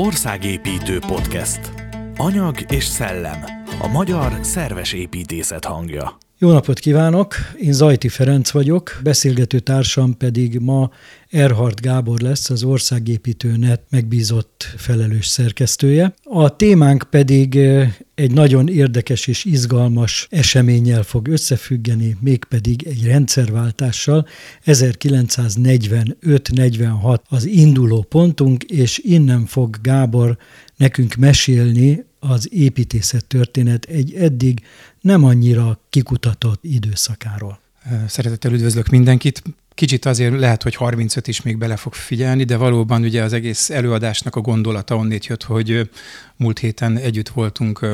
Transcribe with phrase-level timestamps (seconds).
[0.00, 1.60] Országépítő podcast.
[2.16, 3.44] Anyag és szellem.
[3.80, 6.27] A magyar szerves építészet hangja.
[6.40, 7.34] Jó napot kívánok!
[7.60, 10.90] Én Zajti Ferenc vagyok, beszélgető társam pedig ma
[11.28, 16.14] Erhard Gábor lesz, az Országépítőnet megbízott felelős szerkesztője.
[16.22, 17.58] A témánk pedig
[18.14, 24.26] egy nagyon érdekes és izgalmas eseménnyel fog összefüggeni, mégpedig egy rendszerváltással.
[24.66, 30.36] 1945-46 az induló pontunk, és innen fog Gábor
[30.76, 34.62] nekünk mesélni az építészet történet egy eddig
[35.00, 37.60] nem annyira kikutatott időszakáról.
[38.08, 39.42] Szeretettel üdvözlök mindenkit.
[39.74, 43.70] Kicsit azért lehet, hogy 35 is még bele fog figyelni, de valóban ugye az egész
[43.70, 45.90] előadásnak a gondolata onnét jött, hogy
[46.36, 47.86] múlt héten együtt voltunk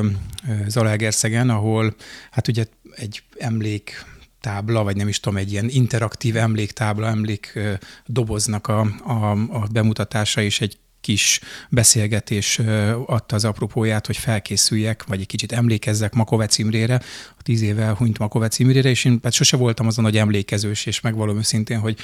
[0.67, 1.95] Zalaegerszegen, ahol
[2.31, 4.05] hát ugye egy emlék
[4.41, 7.59] tábla, vagy nem is tudom, egy ilyen interaktív emléktábla, emlék
[8.05, 12.59] doboznak a, a, a bemutatása, és egy kis beszélgetés
[13.05, 17.01] adta az apropóját, hogy felkészüljek, vagy egy kicsit emlékezzek Makovec Imrére,
[17.37, 21.01] a tíz éve elhunyt Makovec Imrére, és én hát sose voltam azon nagy emlékezős, és
[21.01, 21.97] megvalom őszintén, hogy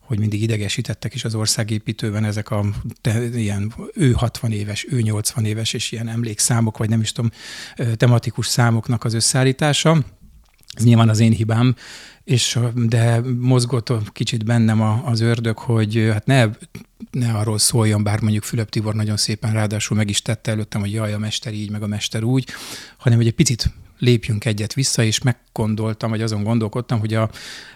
[0.00, 2.64] hogy mindig idegesítettek is az országépítőben ezek a
[3.00, 7.30] te, ilyen ő 60 éves, ő 80 éves, és ilyen emlékszámok, vagy nem is tudom,
[7.96, 10.04] tematikus számoknak az összeállítása.
[10.74, 11.76] Ez nyilván az én hibám,
[12.24, 16.48] és de mozgott kicsit bennem az ördög, hogy hát ne
[17.10, 20.92] ne arról szóljon, bár mondjuk Fülöp Tibor nagyon szépen ráadásul meg is tette előttem, hogy
[20.92, 22.48] jaj, a mester így, meg a mester úgy,
[22.96, 27.30] hanem hogy egy picit lépjünk egyet vissza, és meggondoltam, vagy azon gondolkodtam, hogy a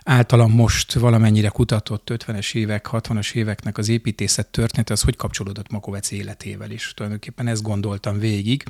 [0.04, 6.10] általam most valamennyire kutatott 50-es évek, 60-as éveknek az építészet története, az hogy kapcsolódott Makovec
[6.10, 6.92] életével is.
[6.94, 8.64] Tulajdonképpen ezt gondoltam végig,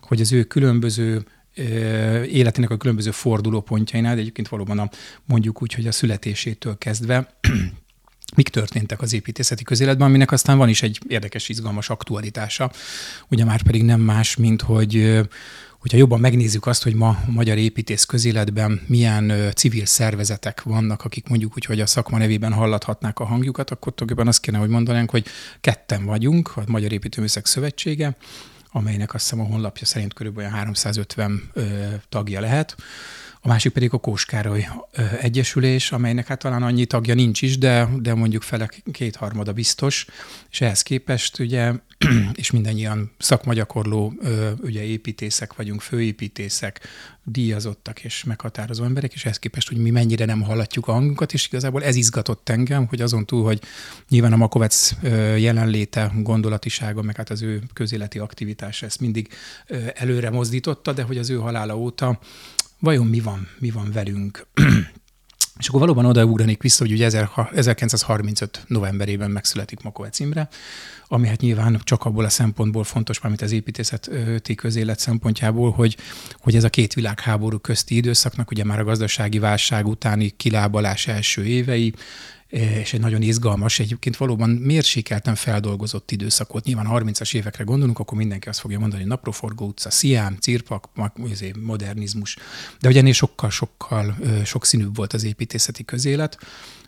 [0.00, 1.24] hogy az ő különböző
[2.28, 4.90] életének a különböző fordulópontjainál, de egyébként valóban a,
[5.24, 7.34] mondjuk úgy, hogy a születésétől kezdve
[8.36, 12.70] mik történtek az építészeti közéletben, aminek aztán van is egy érdekes, izgalmas aktualitása.
[13.28, 15.22] Ugye már pedig nem más, mint hogy
[15.84, 21.28] hogyha jobban megnézzük azt, hogy ma a magyar építész közéletben milyen civil szervezetek vannak, akik
[21.28, 25.10] mondjuk úgy, hogy a szakma nevében hallathatnák a hangjukat, akkor tulajdonképpen azt kéne, hogy mondanánk,
[25.10, 25.26] hogy
[25.60, 28.16] ketten vagyunk, a Magyar Építőműszek Szövetsége,
[28.76, 32.76] amelynek azt hiszem a honlapja szerint körülbelül 350 ö, tagja lehet
[33.44, 34.66] a másik pedig a Kóskároly
[35.20, 40.06] Egyesülés, amelynek hát talán annyi tagja nincs is, de, de mondjuk fele kétharmada biztos,
[40.50, 41.72] és ehhez képest ugye,
[42.34, 44.12] és mindannyian szakmagyakorló
[44.62, 46.80] ugye építészek vagyunk, főépítészek,
[47.24, 51.46] díjazottak és meghatározó emberek, és ehhez képest, hogy mi mennyire nem hallatjuk a hangunkat, és
[51.46, 53.60] igazából ez izgatott engem, hogy azon túl, hogy
[54.08, 54.92] nyilván a Makovec
[55.36, 59.28] jelenléte, gondolatisága, meg hát az ő közéleti aktivitása ezt mindig
[59.94, 62.18] előre mozdította, de hogy az ő halála óta
[62.84, 64.46] vajon mi van, mi van velünk.
[65.58, 67.04] És akkor valóban odaugranék vissza, hogy ugye
[67.54, 70.48] 1935 novemberében megszületik Makovec Imre,
[71.08, 75.96] ami hát nyilván csak abból a szempontból fontos, mármint az építészeti közélet szempontjából, hogy,
[76.38, 81.44] hogy ez a két világháború közti időszaknak, ugye már a gazdasági válság utáni kilábalás első
[81.44, 81.94] évei,
[82.48, 86.64] és egy nagyon izgalmas, egyébként valóban mérsékelten feldolgozott időszak volt.
[86.64, 90.88] Nyilván 30-as évekre gondolunk, akkor mindenki azt fogja mondani, hogy naproforgó utca, sziám, cirpak,
[91.60, 92.36] modernizmus.
[92.80, 96.38] De ugye ennél sokkal-sokkal sokszínűbb volt az építészeti közélet.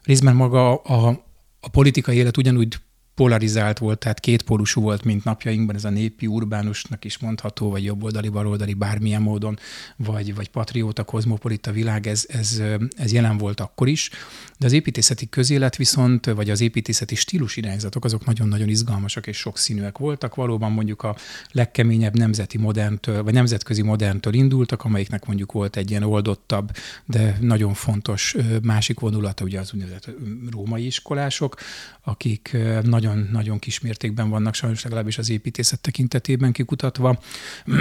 [0.03, 1.25] Részben maga a,
[1.61, 2.77] a politikai élet ugyanúgy
[3.17, 8.29] polarizált volt, tehát kétpólusú volt, mint napjainkban, ez a népi urbánusnak is mondható, vagy jobboldali,
[8.29, 9.59] baloldali, bármilyen módon,
[9.97, 12.63] vagy, vagy patrióta, kozmopolita világ, ez, ez,
[12.97, 14.11] ez jelen volt akkor is.
[14.59, 19.99] De az építészeti közélet viszont, vagy az építészeti stílus irányzatok, azok nagyon-nagyon izgalmasak és sokszínűek
[19.99, 20.35] voltak.
[20.35, 21.17] Valóban mondjuk a
[21.51, 26.71] legkeményebb nemzeti moderntől, vagy nemzetközi moderntől indultak, amelyiknek mondjuk volt egy ilyen oldottabb,
[27.05, 30.11] de nagyon fontos másik vonulata, ugye az úgynevezett
[30.51, 31.55] római iskolások,
[32.03, 37.19] akik nagyon, nagyon kis mértékben vannak sajnos legalábbis az építészet tekintetében kikutatva.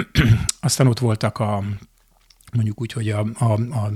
[0.60, 1.64] Aztán ott voltak a
[2.52, 3.92] mondjuk úgy, hogy a, a, a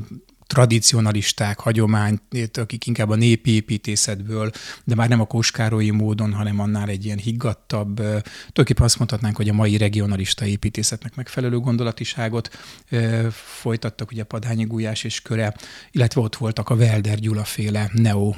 [0.51, 4.51] tradicionalisták, hagyományt, akik inkább a népi építészetből,
[4.85, 9.49] de már nem a koskároi módon, hanem annál egy ilyen higgadtabb, tulajdonképpen azt mondhatnánk, hogy
[9.49, 12.51] a mai regionalista építészetnek megfelelő gondolatiságot
[13.33, 15.55] folytattak, ugye Padányi Gulyás és köre,
[15.91, 18.35] illetve ott voltak a Welder Gyula féle neo,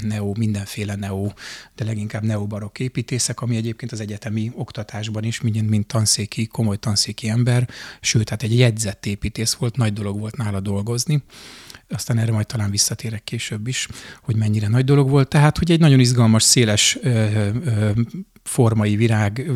[0.00, 1.30] neo, mindenféle neo,
[1.74, 7.28] de leginkább neobarok építészek, ami egyébként az egyetemi oktatásban is, mint, mint tanszéki, komoly tanszéki
[7.28, 7.68] ember,
[8.00, 11.24] sőt, hát egy jegyzett építész volt, nagy dolog volt nála dolgozni
[11.88, 13.88] aztán erre majd talán visszatérek később is,
[14.22, 15.28] hogy mennyire nagy dolog volt.
[15.28, 17.08] Tehát, hogy egy nagyon izgalmas, széles ö,
[17.64, 17.90] ö,
[18.46, 19.50] formai virág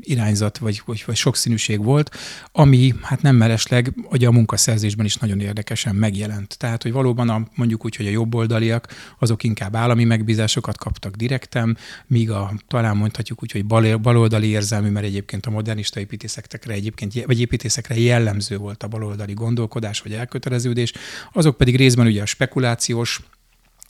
[0.00, 2.16] irányzat, vagy, vagy, vagy sokszínűség volt,
[2.52, 6.58] ami hát nem mellesleg ugye a munkaszerzésben is nagyon érdekesen megjelent.
[6.58, 8.88] Tehát, hogy valóban a, mondjuk úgy, hogy a jobboldaliak,
[9.18, 11.76] azok inkább állami megbízásokat kaptak direktem,
[12.06, 17.24] míg a, talán mondhatjuk úgy, hogy bal, baloldali érzelmű, mert egyébként a modernista építészekre egyébként,
[17.24, 20.92] vagy építészekre jellemző volt a baloldali gondolkodás vagy elköteleződés,
[21.32, 23.20] azok pedig részben ugye a spekulációs,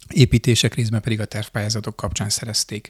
[0.09, 2.89] építések részben pedig a tervpályázatok kapcsán szerezték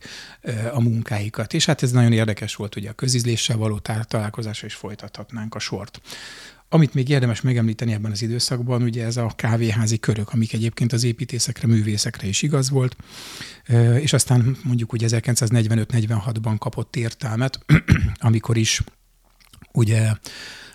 [0.73, 1.55] a munkáikat.
[1.55, 3.79] És hát ez nagyon érdekes volt, ugye a közizléssel való
[4.09, 6.01] találkozásra is folytathatnánk a sort.
[6.69, 11.05] Amit még érdemes megemlíteni ebben az időszakban, ugye ez a kávéházi körök, amik egyébként az
[11.05, 12.97] építészekre, művészekre is igaz volt,
[14.01, 17.59] és aztán mondjuk ugye 1945-46-ban kapott értelmet,
[18.19, 18.83] amikor is
[19.73, 20.13] ugye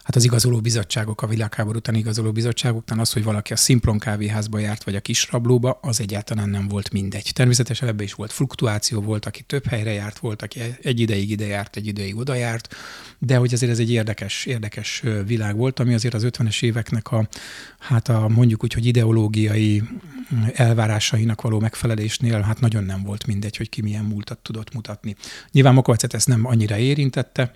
[0.04, 4.60] hát az igazoló bizottságok, a világháború utáni igazoló bizottságoknál az, hogy valaki a Simplon kávéházba
[4.60, 7.32] járt, vagy a kis rablóba, az egyáltalán nem volt mindegy.
[7.34, 11.46] Természetesen ebbe is volt fluktuáció, volt, aki több helyre járt, volt, aki egy ideig ide
[11.46, 12.76] járt, egy ideig oda járt,
[13.20, 17.28] de hogy azért ez egy érdekes, érdekes világ volt, ami azért az 50-es éveknek a,
[17.80, 19.84] hát a mondjuk úgy, hogy ideológiai
[20.54, 25.16] elvárásainak való megfelelésnél hát nagyon nem volt mindegy, hogy ki milyen múltat tudott mutatni.
[25.52, 27.54] Nyilván Mokovacet ezt nem annyira érintette,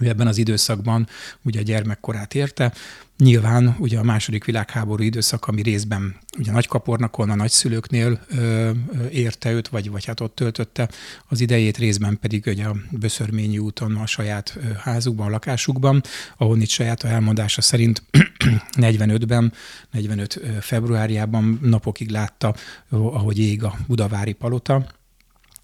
[0.00, 1.06] ő ebben az időszakban
[1.42, 2.72] ugye a gyermekkorát érte.
[3.18, 8.70] Nyilván ugye a második világháború időszak, ami részben ugye Nagykapornakon, a nagyszülőknél ö,
[9.10, 10.88] érte őt, vagy, vagy hát ott töltötte
[11.28, 16.02] az idejét, részben pedig ugye a Böszörményi úton a saját házukban, a lakásukban,
[16.36, 18.02] ahol itt saját a elmondása szerint
[18.72, 19.52] 45-ben,
[19.90, 22.54] 45 februárjában napokig látta,
[22.90, 24.86] ahogy ég a budavári palota,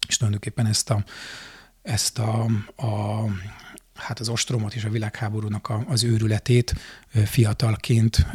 [0.07, 1.03] és tulajdonképpen ezt a,
[1.81, 2.43] ezt a,
[2.75, 3.25] a
[4.01, 6.73] hát az ostromot és a világháborúnak a, az őrületét
[7.25, 8.25] fiatalként,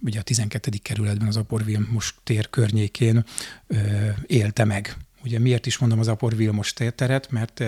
[0.00, 0.70] ugye a 12.
[0.82, 3.24] kerületben az Apor Vilmos tér környékén
[4.26, 4.96] élte meg.
[5.24, 7.64] Ugye miért is mondom az Apor Vilmos teret, mert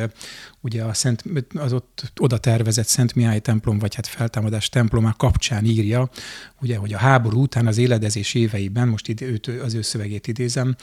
[0.60, 1.24] ugye a Szent,
[1.54, 6.10] az ott oda tervezett Szent Mihály templom, vagy hát feltámadás templomá kapcsán írja,
[6.60, 10.76] ugye, hogy a háború után az éledezés éveiben, most ide, őt, az ő szövegét idézem,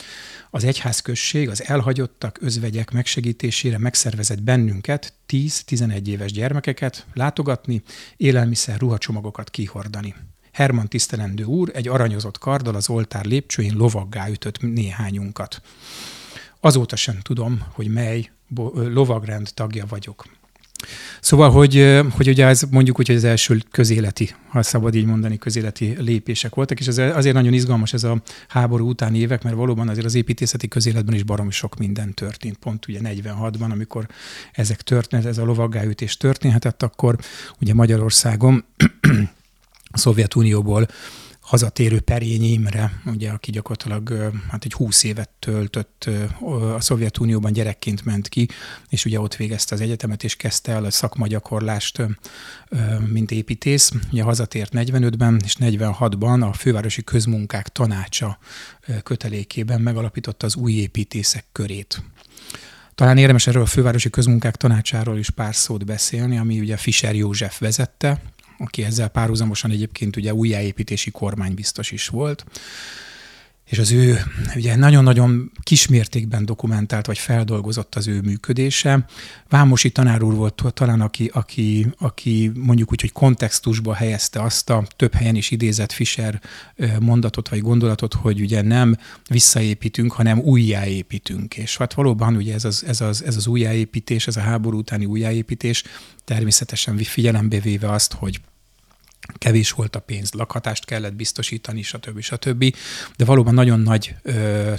[0.50, 7.82] az egyházközség az elhagyottak özvegyek megsegítésére megszervezett bennünket, 10-11 éves gyermekeket látogatni,
[8.18, 10.16] élelmiszer, ruhacsomagokat kihordani.
[10.52, 15.62] Herman tisztelendő úr egy aranyozott karddal az oltár lépcsőjén lovaggá ütött néhányunkat.
[16.66, 18.30] Azóta sem tudom, hogy mely
[18.74, 20.26] lovagrend tagja vagyok.
[21.22, 25.38] Szóval, hogy, hogy ugye ez mondjuk úgy, hogy az első közéleti, ha szabad így mondani,
[25.38, 29.90] közéleti lépések voltak, és ez azért nagyon izgalmas ez a háború utáni évek, mert valóban
[29.90, 32.58] azért az építészeti közéletben is baromi sok minden történt.
[32.58, 34.08] Pont ugye 46-ban, amikor
[34.52, 37.18] ezek történt, ez a lovaggáütés történhetett, akkor
[37.62, 38.66] ugye Magyarországon
[39.92, 40.88] a Szovjetunióból
[41.44, 46.10] hazatérő Perényi Imre, ugye, aki gyakorlatilag hát egy húsz évet töltött
[46.76, 48.48] a Szovjetunióban, gyerekként ment ki,
[48.90, 52.02] és ugye ott végezte az egyetemet, és kezdte el a szakmagyakorlást,
[53.08, 53.92] mint építész.
[54.12, 58.38] Ugye hazatért 45-ben, és 46-ban a Fővárosi Közmunkák Tanácsa
[59.04, 62.04] kötelékében megalapította az új építészek körét.
[62.96, 67.60] Talán érdemes erről a Fővárosi Közmunkák Tanácsáról is pár szót beszélni, ami ugye Fischer József
[67.60, 68.22] vezette,
[68.58, 72.46] aki ezzel párhuzamosan egyébként ugye újjáépítési kormánybiztos is volt
[73.66, 74.20] és az ő
[74.56, 79.06] ugye nagyon-nagyon kismértékben dokumentált vagy feldolgozott az ő működése.
[79.50, 84.84] Vámosi tanár úr volt talán, aki, aki, aki mondjuk úgy, hogy kontextusba helyezte azt a
[84.96, 86.42] több helyen is idézett Fischer
[87.00, 88.98] mondatot vagy gondolatot, hogy ugye nem
[89.30, 91.58] visszaépítünk, hanem újjáépítünk.
[91.58, 95.06] És hát valóban ugye ez az, ez az, ez az újjáépítés, ez a háború utáni
[95.06, 95.84] újjáépítés
[96.26, 98.42] természetesen figyelembe véve azt, hogy
[99.38, 102.20] kevés volt a pénz, lakhatást kellett biztosítani, stb.
[102.20, 102.76] stb.
[103.16, 104.16] De valóban nagyon nagy,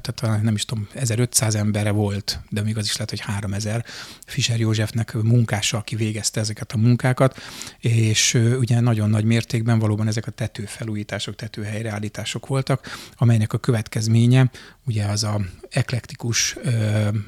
[0.01, 3.85] tehát nem is tudom, 1500 embere volt, de még az is lehet, hogy 3000
[4.27, 7.43] Fischer Józsefnek munkása, aki végezte ezeket a munkákat,
[7.79, 14.51] és ugye nagyon nagy mértékben valóban ezek a tetőfelújítások, tetőhelyreállítások voltak, amelynek a következménye
[14.87, 16.57] ugye az a eklektikus,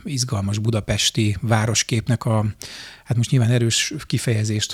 [0.05, 2.45] izgalmas budapesti városképnek a
[3.05, 4.73] hát most nyilván erős kifejezést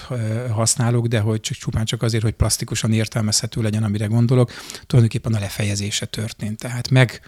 [0.50, 4.50] használok, de hogy csak csupán csak azért, hogy plastikusan értelmezhető legyen, amire gondolok,
[4.86, 6.58] tulajdonképpen a lefejezése történt.
[6.58, 7.20] Tehát meg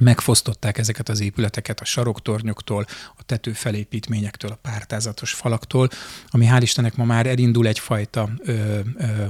[0.00, 5.88] megfosztották ezeket az épületeket a saroktornyoktól, a tetőfelépítményektől, a pártázatos falaktól,
[6.28, 8.80] ami hál' Istennek ma már elindul egyfajta ö, ö,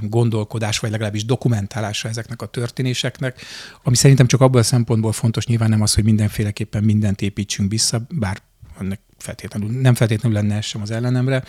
[0.00, 3.40] gondolkodás, vagy legalábbis dokumentálása ezeknek a történéseknek,
[3.82, 8.06] ami szerintem csak abból a szempontból fontos, nyilván nem az, hogy mindenféleképpen mindent építsünk vissza,
[8.08, 8.42] bár
[8.80, 11.42] ennek feltétlenül, nem feltétlenül lenne ez sem az ellenemre,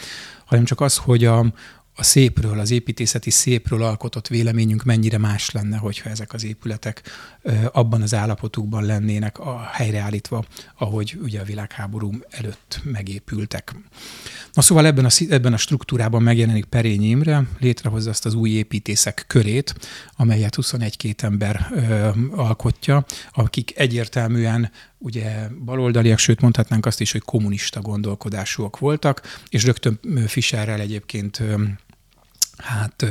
[0.45, 1.45] hanem csak az, hogy a,
[1.95, 7.01] a szépről, az építészeti szépről alkotott véleményünk mennyire más lenne, hogyha ezek az épületek
[7.71, 10.45] abban az állapotukban lennének a helyreállítva,
[10.77, 13.75] ahogy ugye a világháború előtt megépültek.
[14.53, 19.23] Na szóval ebben a, ebben a struktúrában megjelenik Perényi Imre, létrehozza azt az új építészek
[19.27, 19.75] körét,
[20.15, 27.81] amelyet 21-két ember ö, alkotja, akik egyértelműen ugye baloldaliak, sőt mondhatnánk azt is, hogy kommunista
[27.81, 31.43] gondolkodásúak voltak, és rögtön Fischerrel egyébként
[32.61, 33.05] hát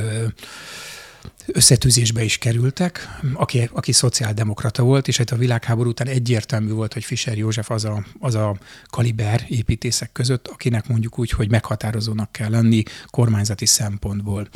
[1.47, 7.05] összetűzésbe is kerültek, aki, aki szociáldemokrata volt, és hát a világháború után egyértelmű volt, hogy
[7.05, 8.57] Fischer József az a, az a
[8.91, 14.49] kaliber építészek között, akinek mondjuk úgy, hogy meghatározónak kell lenni kormányzati szempontból.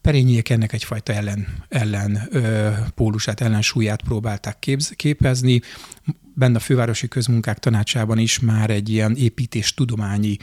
[0.00, 5.60] Perényiek ennek egyfajta ellen, ellen ö, pólusát, ellensúlyát próbálták képz, képezni,
[6.34, 10.36] benne a fővárosi közmunkák tanácsában is már egy ilyen építés tudományi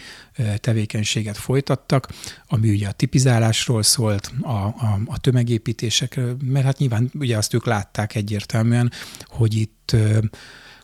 [0.58, 2.08] tevékenységet folytattak,
[2.48, 7.66] ami ugye a tipizálásról szólt, a, a, a tömegépítésekről, mert hát nyilván ugye azt ők
[7.66, 8.92] látták egyértelműen,
[9.26, 9.96] hogy itt,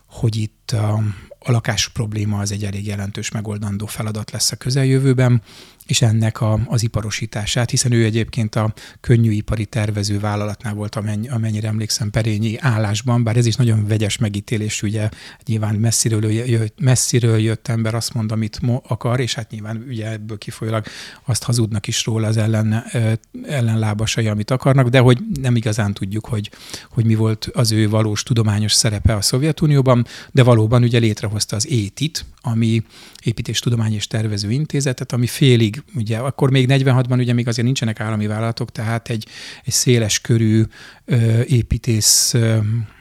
[0.07, 0.93] hogy itt a,
[1.39, 5.41] a lakás probléma az egy elég jelentős megoldandó feladat lesz a közeljövőben,
[5.85, 11.67] és ennek a, az iparosítását, hiszen ő egyébként a könnyűipari tervező vállalatnál volt, amennyi, amennyire
[11.67, 15.09] emlékszem, Perényi állásban, bár ez is nagyon vegyes megítélés, ugye
[15.45, 20.37] nyilván messziről jött, messziről jött ember azt mond, amit akar, és hát nyilván ugye ebből
[20.37, 20.85] kifolyólag
[21.25, 22.83] azt hazudnak is róla az ellen,
[23.47, 26.51] ellenlábasai, amit akarnak, de hogy nem igazán tudjuk, hogy,
[26.89, 31.67] hogy mi volt az ő valós tudományos szerepe a Szovjetunióban, de valóban ugye létrehozta az
[31.67, 32.83] étit, ami
[33.23, 38.27] építéstudomány és tervező intézetet, ami félig, ugye akkor még 46-ban ugye még azért nincsenek állami
[38.27, 39.27] vállalatok, tehát egy,
[39.65, 40.63] egy széles körű
[41.05, 42.57] ö, építész, ö,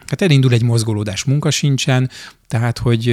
[0.07, 2.09] hát elindul egy mozgolódás, munka sincsen,
[2.47, 3.09] tehát, hogy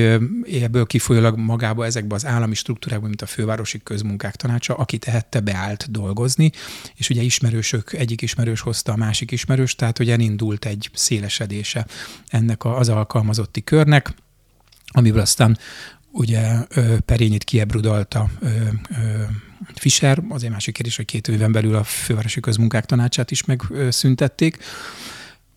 [0.63, 5.91] ebből kifolyólag magába ezekbe az állami struktúrákban, mint a fővárosi közmunkák tanácsa, aki tehette, beállt
[5.91, 6.51] dolgozni,
[6.95, 11.87] és ugye ismerősök, egyik ismerős hozta a másik ismerős, tehát hogy elindult egy szélesedése
[12.29, 14.15] ennek az alkalmazotti körnek,
[14.87, 15.59] amiből aztán
[16.13, 16.57] ugye
[17.05, 18.31] Perényit kiebrudalta
[19.75, 24.59] Fischer, egy másik kérdés, hogy két éven belül a fővárosi közmunkák tanácsát is megszüntették.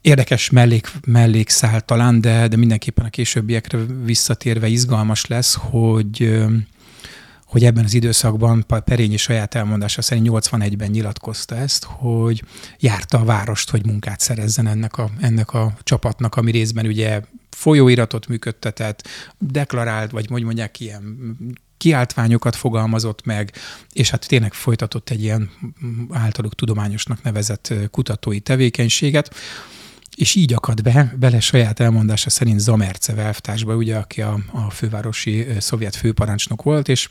[0.01, 6.43] Érdekes mellék, mellékszál talán, de, de mindenképpen a későbbiekre visszatérve izgalmas lesz, hogy
[7.45, 12.43] hogy ebben az időszakban Perényi saját elmondása szerint 81-ben nyilatkozta ezt, hogy
[12.79, 17.21] járta a várost, hogy munkát szerezzen ennek a, ennek a csapatnak, ami részben ugye
[17.55, 19.07] folyóiratot működtetett,
[19.37, 21.37] deklarált, vagy hogy mondják, ilyen
[21.77, 23.51] kiáltványokat fogalmazott meg,
[23.93, 25.49] és hát tényleg folytatott egy ilyen
[26.09, 29.35] általuk tudományosnak nevezett kutatói tevékenységet,
[30.15, 35.45] és így akad be, bele saját elmondása szerint Zamerce elvtársba, ugye, aki a, a fővárosi
[35.59, 37.09] szovjet főparancsnok volt, és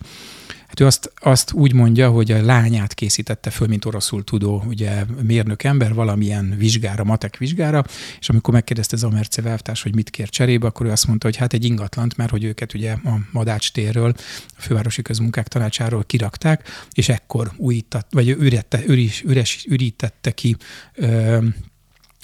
[0.74, 5.04] Hát ő azt, azt úgy mondja, hogy a lányát készítette föl, mint oroszul tudó, ugye
[5.22, 7.84] mérnök ember valamilyen vizsgára, matek vizsgára,
[8.20, 11.52] és amikor megkérdezte Zamerce Velvtárs, hogy mit kér cserébe, akkor ő azt mondta, hogy hát
[11.52, 14.14] egy ingatlant, mert hogy őket ugye a Madács térről,
[14.56, 20.56] a fővárosi közmunkák tanácsáról kirakták, és ekkor újított, vagy ürette, üris, üres, ürítette ki
[20.94, 21.38] ö,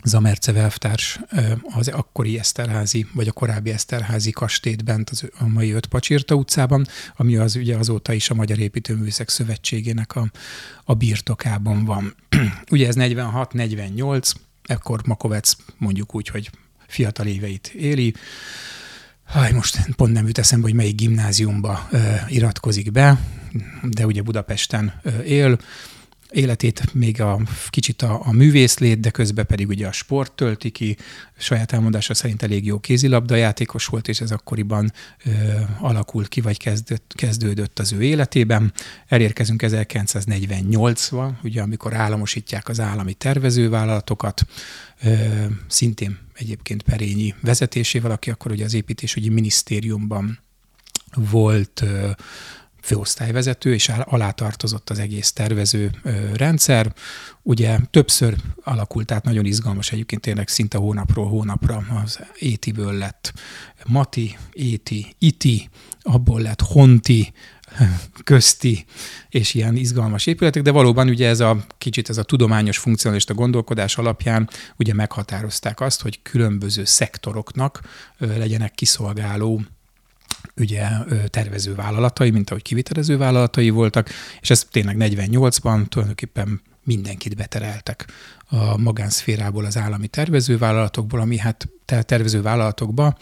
[0.04, 1.20] Zamerce Velvtárs
[1.74, 6.86] az akkori Eszterházi, vagy a korábbi Eszterházi kastélyt bent az, a mai Öt Pacsirta utcában,
[7.16, 10.30] ami az ugye azóta is a Magyar Építőművészek Szövetségének a,
[10.84, 12.14] a birtokában van.
[12.70, 14.32] ugye ez 46-48,
[14.64, 16.50] ekkor Makovec mondjuk úgy, hogy
[16.86, 18.14] fiatal éveit éli,
[19.30, 23.20] Haj, most pont nem jut eszembe, hogy melyik gimnáziumba ö, iratkozik be,
[23.82, 25.58] de ugye Budapesten ö, él,
[26.30, 30.96] életét még a kicsit a, a művészlét, de közben pedig ugye a sport tölti ki.
[31.38, 34.92] Saját elmondása szerint elég jó kézilabda játékos volt, és ez akkoriban
[35.24, 35.30] ö,
[35.78, 38.72] alakult ki, vagy kezdődött, kezdődött az ő életében.
[39.06, 44.46] Elérkezünk 1948-ba, ugye amikor államosítják az állami tervezővállalatokat,
[45.02, 45.14] ö,
[45.66, 50.38] szintén egyébként Perényi vezetésével, aki akkor ugye az építésügyi minisztériumban
[51.14, 52.10] volt ö,
[52.82, 55.90] főosztályvezető, és alá tartozott az egész tervező
[56.34, 56.92] rendszer.
[57.42, 63.32] Ugye többször alakult, tehát nagyon izgalmas egyébként tényleg szinte hónapról hónapra az Étiből lett
[63.86, 65.68] Mati, Éti, Iti,
[66.00, 67.32] abból lett Honti,
[68.24, 68.84] közti
[69.28, 73.98] és ilyen izgalmas épületek, de valóban ugye ez a kicsit ez a tudományos funkcionalista gondolkodás
[73.98, 77.80] alapján ugye meghatározták azt, hogy különböző szektoroknak
[78.18, 79.62] legyenek kiszolgáló
[80.56, 80.88] ugye
[81.28, 84.08] tervező vállalatai, mint ahogy kivitelező vállalatai voltak,
[84.40, 88.06] és ez tényleg 48-ban tulajdonképpen mindenkit betereltek
[88.48, 93.16] a magánszférából, az állami tervezővállalatokból, ami hát tervezővállalatokba,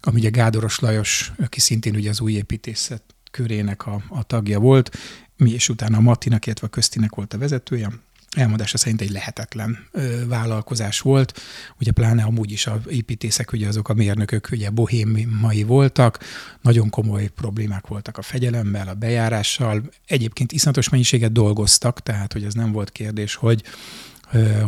[0.00, 4.96] ami ugye Gádoros Lajos, aki szintén ugye az új építészet körének a, a tagja volt,
[5.36, 7.88] mi és utána a Mattinak, illetve a Köztinek volt a vezetője,
[8.34, 11.40] elmondása szerint egy lehetetlen ö, vállalkozás volt.
[11.80, 16.18] Ugye pláne amúgy is a építészek, ugye azok a mérnökök ugye bohémai voltak,
[16.60, 22.54] nagyon komoly problémák voltak a fegyelemmel, a bejárással, egyébként iszonyatos mennyiséget dolgoztak, tehát hogy ez
[22.54, 23.62] nem volt kérdés, hogy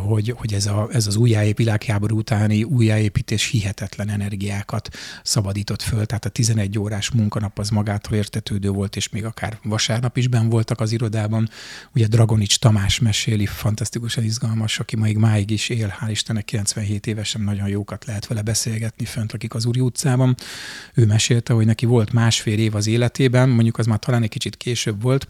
[0.07, 4.89] hogy, hogy ez, a, ez az újjáép, világháború utáni újjáépítés hihetetlen energiákat
[5.23, 6.07] szabadított föl.
[6.07, 10.49] Tehát a 11 órás munkanap az magától értetődő volt, és még akár vasárnap is ben
[10.49, 11.49] voltak az irodában.
[11.95, 17.41] Ugye Dragonics Tamás meséli, fantasztikusan izgalmas, aki még máig is él, hál' Istennek 97 évesen
[17.41, 20.35] nagyon jókat lehet vele beszélgetni fönt, akik az Úri utcában.
[20.95, 24.57] Ő mesélte, hogy neki volt másfél év az életében, mondjuk az már talán egy kicsit
[24.57, 25.27] később volt,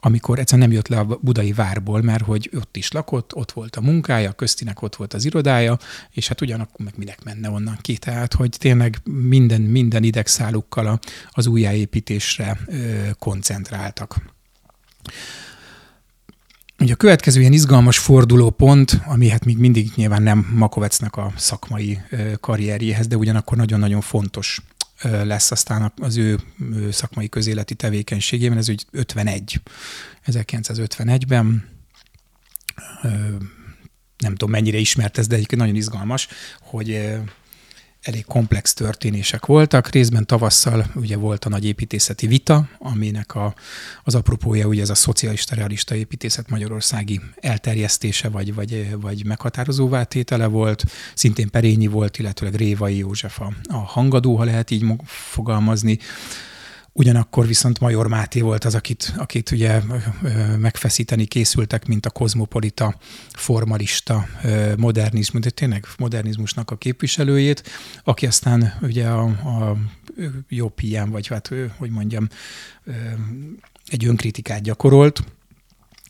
[0.00, 3.76] amikor egyszerűen nem jött le a budai várból, mert hogy ott is lakott, ott volt
[3.76, 5.78] a munkája, köztinek ott volt az irodája,
[6.10, 7.96] és hát ugyanakkor meg minek menne onnan ki.
[7.96, 10.98] Tehát, hogy tényleg minden, minden idegszálukkal a,
[11.30, 14.16] az újjáépítésre ö, koncentráltak.
[16.78, 22.00] Ugye a következő ilyen izgalmas fordulópont, ami hát még mindig nyilván nem Makovecnek a szakmai
[22.40, 24.60] karrierjéhez, de ugyanakkor nagyon-nagyon fontos
[25.02, 26.38] lesz aztán az ő
[26.90, 29.60] szakmai közéleti tevékenységében, ez úgy 51,
[30.26, 31.68] 1951-ben,
[34.18, 36.28] nem tudom mennyire ismert ez, de egyébként nagyon izgalmas,
[36.60, 37.10] hogy
[38.02, 39.90] elég komplex történések voltak.
[39.90, 43.54] Részben tavasszal ugye volt a nagy építészeti vita, aminek a,
[44.04, 50.46] az apropója ugye ez a szocialista realista építészet magyarországi elterjesztése vagy, vagy, vagy meghatározóvá tétele
[50.46, 50.84] volt.
[51.14, 55.98] Szintén Perényi volt, illetőleg Révai József a, a hangadó, ha lehet így fogalmazni.
[56.92, 59.82] Ugyanakkor viszont Major Máté volt az, akit, akit ugye
[60.58, 62.96] megfeszíteni készültek, mint a kozmopolita,
[63.32, 64.26] formalista
[64.76, 67.62] modernizmus, de tényleg modernizmusnak a képviselőjét,
[68.04, 69.76] aki aztán ugye a, a
[70.48, 72.28] jobb ilyen, vagy hát, hogy mondjam,
[73.86, 75.24] egy önkritikát gyakorolt,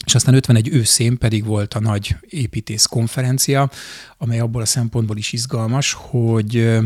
[0.06, 3.70] és aztán 51 őszén pedig volt a nagy építész konferencia,
[4.18, 6.78] amely abból a szempontból is izgalmas, hogy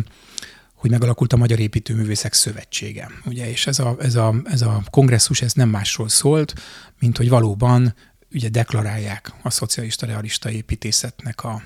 [0.84, 3.10] hogy megalakult a Magyar Építőművészek Szövetsége.
[3.24, 6.54] Ugye, és ez a, ez, a, ez a kongresszus ez nem másról szólt,
[6.98, 7.94] mint hogy valóban
[8.32, 11.62] ugye deklarálják a szocialista realista építészetnek a,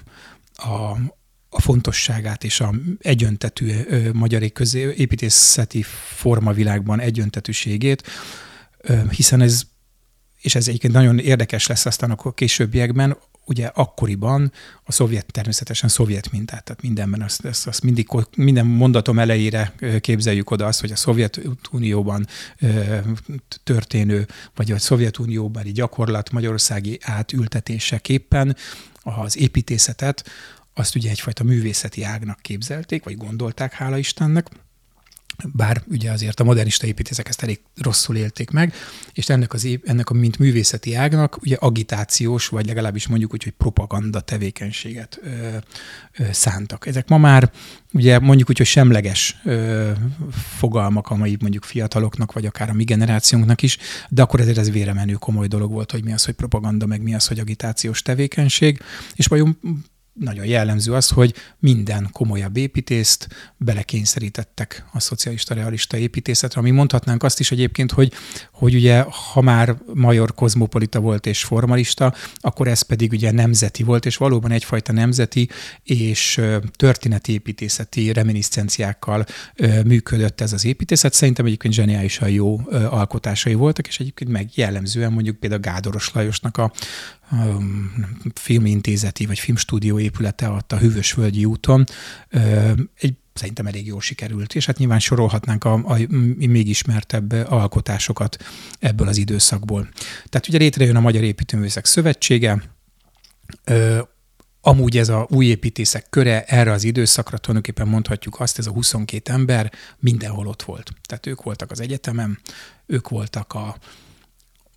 [0.55, 0.99] a,
[1.49, 5.83] a fontosságát és a egyöntetű ö, magyar közé, építészeti
[6.17, 8.07] formavilágban egyöntetűségét,
[8.79, 9.63] ö, hiszen ez,
[10.41, 13.17] és ez egyébként nagyon érdekes lesz aztán a későbbiekben,
[13.49, 14.53] ugye akkoriban
[14.85, 20.51] a szovjet, természetesen szovjet mintát, tehát mindenben azt, azt, azt mindig, minden mondatom elejére képzeljük
[20.51, 22.27] oda azt, hogy a Szovjetunióban
[23.65, 28.57] történő, vagy a Szovjetunióbeli gyakorlat magyarországi átültetéseképpen
[29.03, 30.25] az építészetet
[30.75, 34.49] azt ugye egyfajta művészeti ágnak képzelték, vagy gondolták, hála Istennek,
[35.47, 38.75] bár ugye azért a modernista építészek ezt elég rosszul élték meg,
[39.13, 43.53] és ennek, az, ennek a mint művészeti ágnak ugye agitációs, vagy legalábbis mondjuk úgy, hogy
[43.53, 45.57] propaganda tevékenységet ö,
[46.19, 46.87] ö, szántak.
[46.87, 47.51] Ezek ma már
[47.93, 49.91] ugye mondjuk úgy, hogy semleges ö,
[50.59, 55.13] fogalmak, amely mondjuk fiataloknak, vagy akár a mi generációnknak is, de akkor ezért ez véremenő
[55.13, 58.81] komoly dolog volt, hogy mi az, hogy propaganda, meg mi az, hogy agitációs tevékenység,
[59.15, 59.59] és vajon
[60.19, 67.41] nagyon jellemző az, hogy minden komolyabb építészt belekényszerítettek a szocialista realista építészetre, ami mondhatnánk azt
[67.41, 68.13] is egyébként, hogy,
[68.59, 74.07] hogy ugye ha már major kozmopolita volt és formalista, akkor ez pedig ugye nemzeti volt,
[74.07, 75.49] és valóban egyfajta nemzeti
[75.83, 76.41] és
[76.77, 79.25] történeti építészeti reminiscenciákkal
[79.85, 81.13] működött ez az építészet.
[81.13, 86.73] Szerintem egyébként zseniálisan jó alkotásai voltak, és egyébként meg jellemzően mondjuk például Gádoros Lajosnak a
[88.35, 91.85] filmintézeti vagy filmstúdió épülete ott a Hűvösvölgyi úton
[92.99, 95.99] egy szerintem elég jól sikerült, és hát nyilván sorolhatnánk a, a
[96.37, 98.37] még ismertebb alkotásokat
[98.79, 99.89] ebből az időszakból.
[100.27, 102.63] Tehát ugye létrejön a Magyar Építőművészek Szövetsége,
[104.61, 109.33] Amúgy ez a új építészek köre erre az időszakra tulajdonképpen mondhatjuk azt, ez a 22
[109.33, 110.93] ember mindenhol ott volt.
[111.07, 112.39] Tehát ők voltak az egyetemen,
[112.87, 113.77] ők voltak a,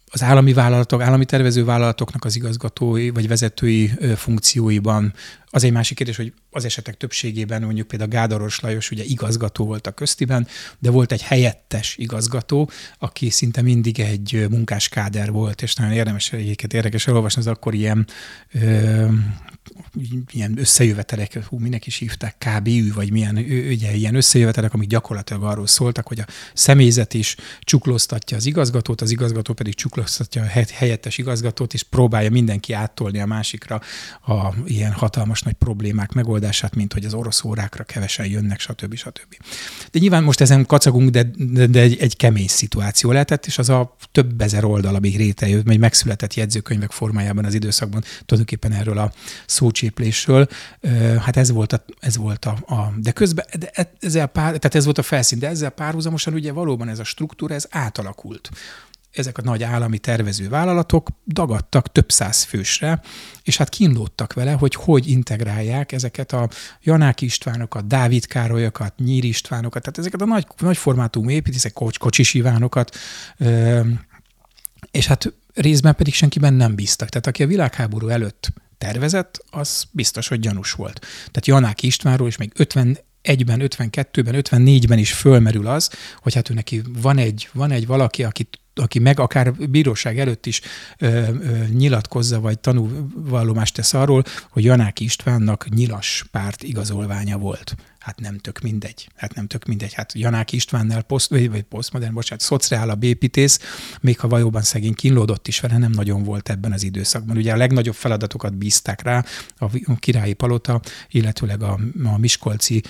[0.06, 5.14] az állami vállalatok, állami tervező vállalatoknak az igazgatói vagy vezetői funkcióiban.
[5.54, 9.88] Az egy másik kérdés, hogy az esetek többségében mondjuk például Gádaros Lajos ugye igazgató volt
[9.88, 10.48] a köztiben,
[10.80, 16.74] de volt egy helyettes igazgató, aki szinte mindig egy munkáskáder volt, és nagyon érdemes egyébként
[16.74, 18.08] érdekes elolvasni, az akkor ilyen
[18.52, 19.08] ö,
[20.32, 23.36] ilyen összejövetelek, hú, minek is hívták, KBÜ, vagy milyen,
[23.70, 29.12] ugye, ilyen összejövetelek, amik gyakorlatilag arról szóltak, hogy a személyzet is csuklóztatja az igazgatót, az
[29.12, 33.82] igazgató pedig csuklóztatja a helyettes igazgatót, és próbálja mindenki áttolni a másikra
[34.26, 38.96] a ilyen hatalmas nagy problémák megoldását, megoldását, mint hogy az orosz órákra kevesen jönnek, stb.
[38.96, 39.36] stb.
[39.92, 43.70] De nyilván most ezen kacagunk, de, de, de egy, egy kemény szituáció lehetett, és az
[43.70, 49.12] a több ezer oldal, amíg rétejött, vagy megszületett jegyzőkönyvek formájában az időszakban, tulajdonképpen erről a
[49.46, 50.48] szócséplésről,
[51.20, 54.76] hát ez volt a, ez volt a, a de közben, de e, ezzel pár, tehát
[54.76, 58.50] ez volt a felszín, de ezzel párhuzamosan ugye valóban ez a struktúra, ez átalakult
[59.12, 63.02] ezek a nagy állami tervező vállalatok dagadtak több száz fősre,
[63.44, 66.50] és hát kínlódtak vele, hogy hogy integrálják ezeket a
[66.82, 72.34] Janák Istvánokat, Dávid Károlyokat, Nyír Istvánokat, tehát ezeket a nagy, nagy formátumú építészek, Kocs, Kocsis
[72.34, 72.98] Ivánokat,
[74.92, 77.10] és hát részben pedig senkiben nem bíztak.
[77.10, 81.00] Tehát aki a világháború előtt tervezett, az biztos, hogy gyanús volt.
[81.00, 85.90] Tehát Janák Istvánról is még 50 51-ben, 52-ben, 54-ben is fölmerül az,
[86.22, 90.46] hogy hát ő neki van egy, van egy valaki, akit aki meg akár bíróság előtt
[90.46, 90.62] is
[90.98, 98.20] ö, ö, nyilatkozza, vagy tanúvallomást tesz arról, hogy Janáki Istvánnak nyilas párt igazolványa volt hát
[98.20, 99.10] nem tök mindegy.
[99.16, 99.94] Hát nem tök mindegy.
[99.94, 103.60] Hát Janák Istvánnál poszt, vagy posztmodern, bocsánat, szociálabb építész,
[104.02, 107.38] még ha valóban szegény kínlódott is vele, nem nagyon volt ebben az időszakban.
[107.38, 109.26] Ugye a legnagyobb feladatokat bízták rá
[109.58, 112.82] a királyi palota, illetőleg a, a Miskolci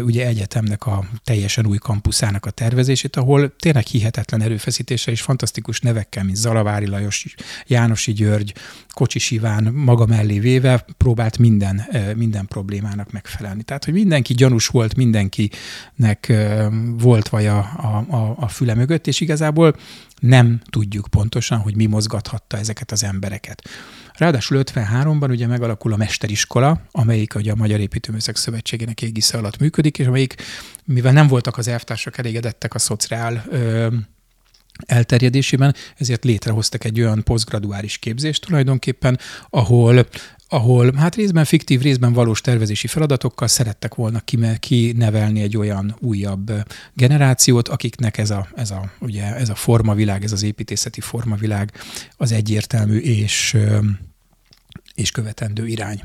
[0.00, 6.24] ugye egyetemnek a teljesen új kampuszának a tervezését, ahol tényleg hihetetlen erőfeszítése és fantasztikus nevekkel,
[6.24, 7.34] mint Zalavári Lajos,
[7.66, 8.54] Jánosi György,
[8.88, 13.62] Kocsis Iván maga mellé véve próbált minden, minden problémának megfelelni.
[13.62, 16.32] Tehát, hogy mindenki gyanús volt, mindenkinek
[16.98, 17.58] volt vaj a,
[18.08, 19.76] a, a füle mögött, és igazából
[20.20, 23.62] nem tudjuk pontosan, hogy mi mozgathatta ezeket az embereket.
[24.12, 29.98] Ráadásul 53-ban ugye megalakul a mesteriskola, amelyik ugye a Magyar Építőműszek Szövetségének égisze alatt működik,
[29.98, 30.34] és amelyik,
[30.84, 33.86] mivel nem voltak az elvtársak elégedettek a szociál ö,
[34.86, 39.18] elterjedésében, ezért létrehoztak egy olyan posztgraduális képzést tulajdonképpen,
[39.50, 40.06] ahol
[40.48, 44.22] ahol hát részben fiktív, részben valós tervezési feladatokkal szerettek volna
[44.58, 46.52] kinevelni egy olyan újabb
[46.94, 51.72] generációt, akiknek ez a, ez a, ugye, ez a formavilág, ez az építészeti formavilág
[52.16, 53.56] az egyértelmű és
[54.98, 56.02] és követendő irány.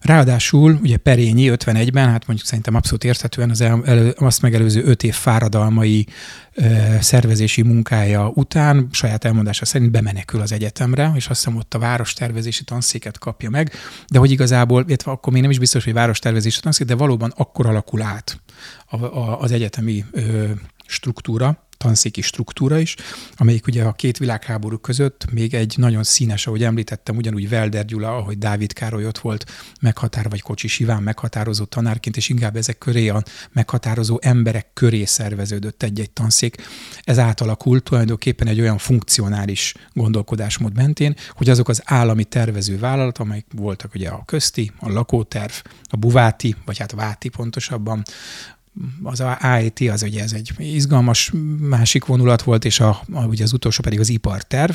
[0.00, 5.02] Ráadásul ugye Perényi 51-ben, hát mondjuk szerintem abszolút érthetően az el, el, azt megelőző öt
[5.02, 6.06] év fáradalmai
[6.54, 6.64] ö,
[7.00, 12.64] szervezési munkája után saját elmondása szerint bemenekül az egyetemre, és azt hiszem ott a várostervezési
[12.64, 13.72] tanszéket kapja meg,
[14.08, 17.66] de hogy igazából, illetve akkor még nem is biztos, hogy várostervezési tanszék, de valóban akkor
[17.66, 18.40] alakul át
[18.86, 20.44] a, a, az egyetemi ö,
[20.86, 22.96] struktúra, tanszéki struktúra is,
[23.36, 28.16] amelyik ugye a két világháború között még egy nagyon színes, ahogy említettem, ugyanúgy Velder Gyula,
[28.16, 29.44] ahogy Dávid Károly ott volt
[29.80, 35.82] meghatár, vagy Kocsis Iván meghatározó tanárként, és inkább ezek köré a meghatározó emberek köré szerveződött
[35.82, 36.56] egy-egy tanszék.
[37.02, 43.46] Ez átalakult tulajdonképpen egy olyan funkcionális gondolkodásmód mentén, hogy azok az állami tervező vállalat, amelyek
[43.54, 48.02] voltak ugye a közti, a lakóterv, a buváti, vagy hát váti pontosabban,
[49.02, 53.52] az AIT az ugye ez egy izgalmas másik vonulat volt, és a, a, ugye az
[53.52, 54.72] utolsó pedig az iparterv,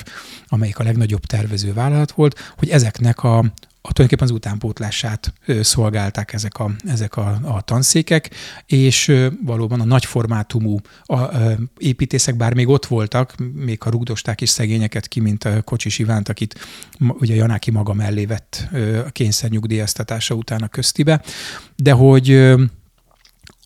[0.47, 3.37] amelyik a legnagyobb tervező vállalat volt, hogy ezeknek a,
[3.81, 8.29] a tulajdonképpen az utánpótlását szolgálták ezek a, ezek a, a tanszékek,
[8.65, 9.11] és
[9.43, 15.07] valóban a nagyformátumú a, a építészek, bár még ott voltak, még a rugdosták is szegényeket
[15.07, 16.59] ki, mint a Kocsis Ivánt, akit
[16.99, 18.67] ugye Janáki maga mellé vett
[19.05, 21.21] a kényszernyugdíjaztatása után a köztibe,
[21.75, 22.55] de hogy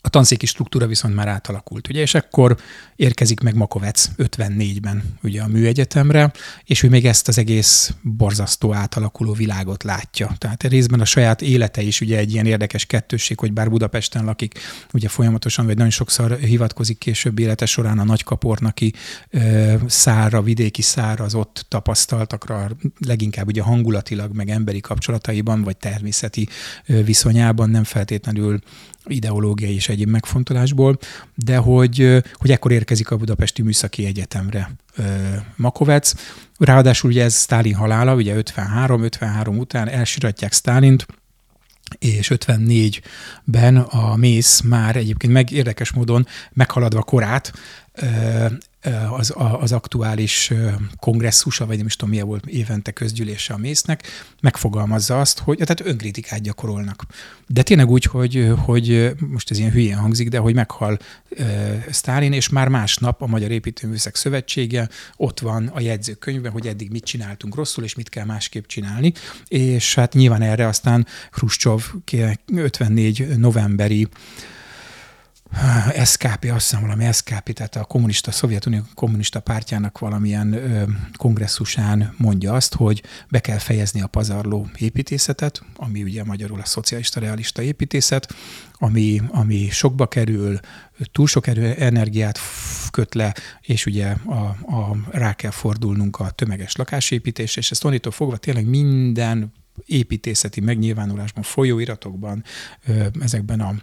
[0.02, 2.58] a tanszéki struktúra viszont már átalakult, ugye, és akkor
[2.96, 6.32] érkezik meg Makovec 54-ben ugye a műegyetemre,
[6.64, 10.36] és ő még ezt az egész borzasztó átalakuló világot látja.
[10.38, 14.60] Tehát részben a saját élete is ugye egy ilyen érdekes kettősség, hogy bár Budapesten lakik,
[14.94, 18.94] ugye folyamatosan, vagy nagyon sokszor hivatkozik később élete során a nagykapornaki
[19.88, 22.70] szára, vidéki szára, az ott tapasztaltakra,
[23.06, 26.48] leginkább ugye hangulatilag, meg emberi kapcsolataiban, vagy természeti
[26.86, 28.60] viszonyában nem feltétlenül
[29.10, 30.98] ideológiai és egyéb megfontolásból,
[31.36, 34.72] de hogy, hogy ekkor érkezik a Budapesti Műszaki Egyetemre
[35.56, 36.14] Makovec.
[36.58, 41.06] Ráadásul ugye ez Sztálin halála, ugye 53, 53 után elsiratják Sztálint,
[42.00, 47.54] és 54-ben a Mész már egyébként meg érdekes módon meghaladva korát
[49.18, 50.54] az, az aktuális
[51.00, 54.04] kongresszusa, vagy nem is tudom, milyen volt évente közgyűlése a mésznek,
[54.42, 57.06] megfogalmazza azt, hogy tehát önkritikát gyakorolnak.
[57.48, 61.48] De tényleg úgy, hogy, hogy most ez ilyen hülyén hangzik, de hogy meghal uh,
[61.90, 67.04] Sztálin, és már másnap a Magyar Építőművészek Szövetsége ott van a jegyzőkönyvben, hogy eddig mit
[67.04, 69.14] csináltunk rosszul, és mit kell másképp csinálni.
[69.48, 71.82] És hát nyilván erre aztán Khrushchev
[72.46, 74.08] 54 novemberi
[76.04, 80.84] SKP, azt hiszem valami SKP, tehát a kommunista, Szovjetunió kommunista pártjának valamilyen ö,
[81.14, 87.20] kongresszusán mondja azt, hogy be kell fejezni a pazarló építészetet, ami ugye magyarul a szocialista
[87.20, 88.34] realista építészet,
[88.74, 90.60] ami, ami sokba kerül,
[91.12, 92.40] túl sok erő, energiát
[92.92, 94.34] köt le, és ugye a,
[94.76, 99.54] a, rá kell fordulnunk a tömeges lakásépítésre, és ezt onnitól fogva tényleg minden
[99.86, 102.44] építészeti megnyilvánulásban, folyóiratokban,
[103.20, 103.76] ezekben a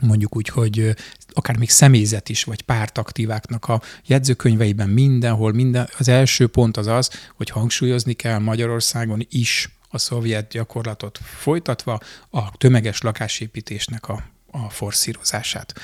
[0.00, 0.94] mondjuk úgy, hogy
[1.32, 7.10] akár még személyzet is, vagy pártaktíváknak a jegyzőkönyveiben mindenhol, minden, az első pont az az,
[7.36, 15.74] hogy hangsúlyozni kell Magyarországon is a szovjet gyakorlatot folytatva a tömeges lakásépítésnek a, a forszírozását.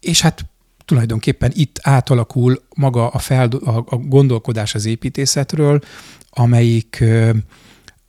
[0.00, 0.44] És hát
[0.84, 5.80] tulajdonképpen itt átalakul maga a, fel, a, a gondolkodás az építészetről,
[6.30, 7.04] amelyik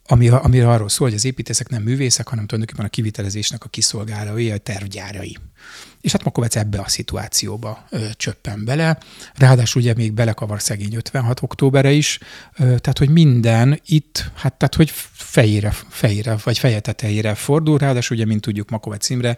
[0.05, 4.51] ami, ami arról szól, hogy az építészek nem művészek, hanem tulajdonképpen a kivitelezésnek a kiszolgálói,
[4.51, 5.37] a tervgyárai.
[6.03, 8.97] És hát Makovec ebbe a szituációba ö, csöppen bele.
[9.35, 12.19] Ráadásul ugye még belekavar szegény 56 októbere is,
[12.57, 18.17] ö, tehát hogy minden itt, hát tehát hogy fejére, fejére vagy feje tetejére fordul, ráadásul
[18.17, 19.37] ugye, mint tudjuk, Makovec Imre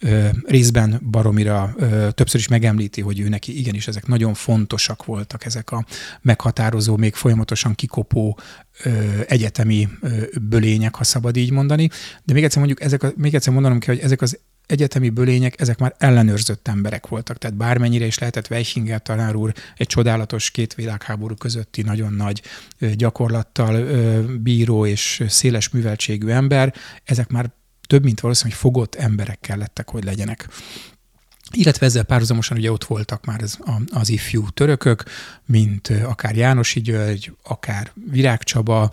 [0.00, 5.44] ö, részben baromira ö, többször is megemlíti, hogy ő neki igenis ezek nagyon fontosak voltak,
[5.44, 5.84] ezek a
[6.20, 8.38] meghatározó, még folyamatosan kikopó
[8.82, 10.08] ö, egyetemi ö,
[10.42, 11.88] bölények, ha szabad így mondani.
[12.24, 15.60] De még egyszer mondjuk, ezek a, még egyszer mondanom kell, hogy ezek az egyetemi bölények,
[15.60, 17.38] ezek már ellenőrzött emberek voltak.
[17.38, 22.42] Tehát bármennyire is lehetett Weichinger tanár úr egy csodálatos két világháború közötti nagyon nagy
[22.94, 23.84] gyakorlattal
[24.42, 26.74] bíró és széles műveltségű ember,
[27.04, 27.50] ezek már
[27.86, 30.48] több mint valószínűleg fogott emberekkel lettek, hogy legyenek.
[31.56, 33.58] Illetve ezzel párhuzamosan ugye ott voltak már az,
[33.92, 35.04] az ifjú törökök,
[35.46, 38.92] mint akár Jánosi György, akár Virág Csaba,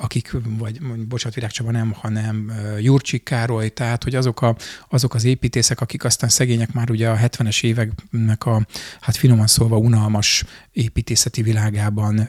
[0.00, 4.56] akik, vagy bocsánat, Virág Csaba nem, hanem Jurcsik Károly, tehát hogy azok, a,
[4.88, 8.66] azok az építészek, akik aztán szegények már ugye a 70-es éveknek a,
[9.00, 12.28] hát finoman szólva unalmas építészeti világában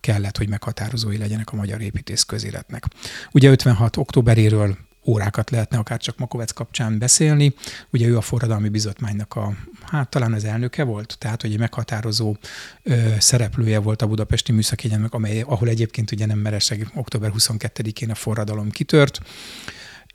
[0.00, 2.84] kellett, hogy meghatározói legyenek a magyar építész közéletnek.
[3.32, 7.54] Ugye 56 októberéről órákat lehetne akár csak Makovec kapcsán beszélni.
[7.90, 12.36] Ugye ő a forradalmi bizottmánynak a, hát talán az elnöke volt, tehát hogy egy meghatározó
[12.82, 18.10] ö, szereplője volt a Budapesti Műszaki Egyetemnek, amely, ahol egyébként ugye nem mereseg október 22-én
[18.10, 19.20] a forradalom kitört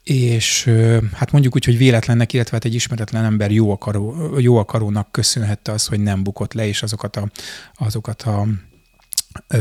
[0.03, 0.71] és
[1.13, 5.71] hát mondjuk úgy, hogy véletlennek, illetve hát egy ismeretlen ember jó, akaró, jó akarónak köszönhette
[5.71, 7.29] az, hogy nem bukott le, és azokat a,
[7.75, 8.47] azokat a
[9.47, 9.59] ö,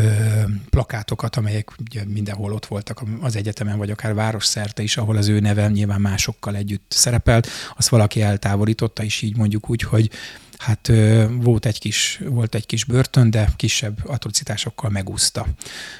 [0.71, 5.29] plakátokat, amelyek ugye mindenhol ott voltak az egyetemen, vagy akár város szerte is, ahol az
[5.29, 10.11] ő neve nyilván másokkal együtt szerepelt, azt valaki eltávolította, és így mondjuk úgy, hogy
[10.59, 10.93] hát
[11.31, 15.47] volt egy kis, volt egy kis börtön, de kisebb atrocitásokkal megúszta.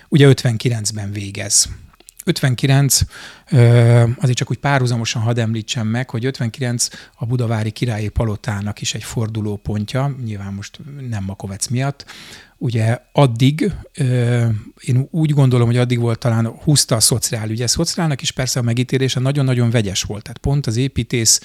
[0.09, 1.69] Ugye 59-ben végez.
[2.25, 3.01] 59,
[4.17, 9.05] azért csak úgy párhuzamosan hadd említsem meg, hogy 59 a budavári királyi palotának is egy
[9.05, 12.05] fordulópontja, nyilván most nem Makovec miatt,
[12.59, 13.73] ugye addig,
[14.81, 17.49] én úgy gondolom, hogy addig volt talán húzta a szociál.
[17.49, 20.23] Ugye a szociálnak is persze a megítélése nagyon-nagyon vegyes volt.
[20.23, 21.41] Tehát pont az építész,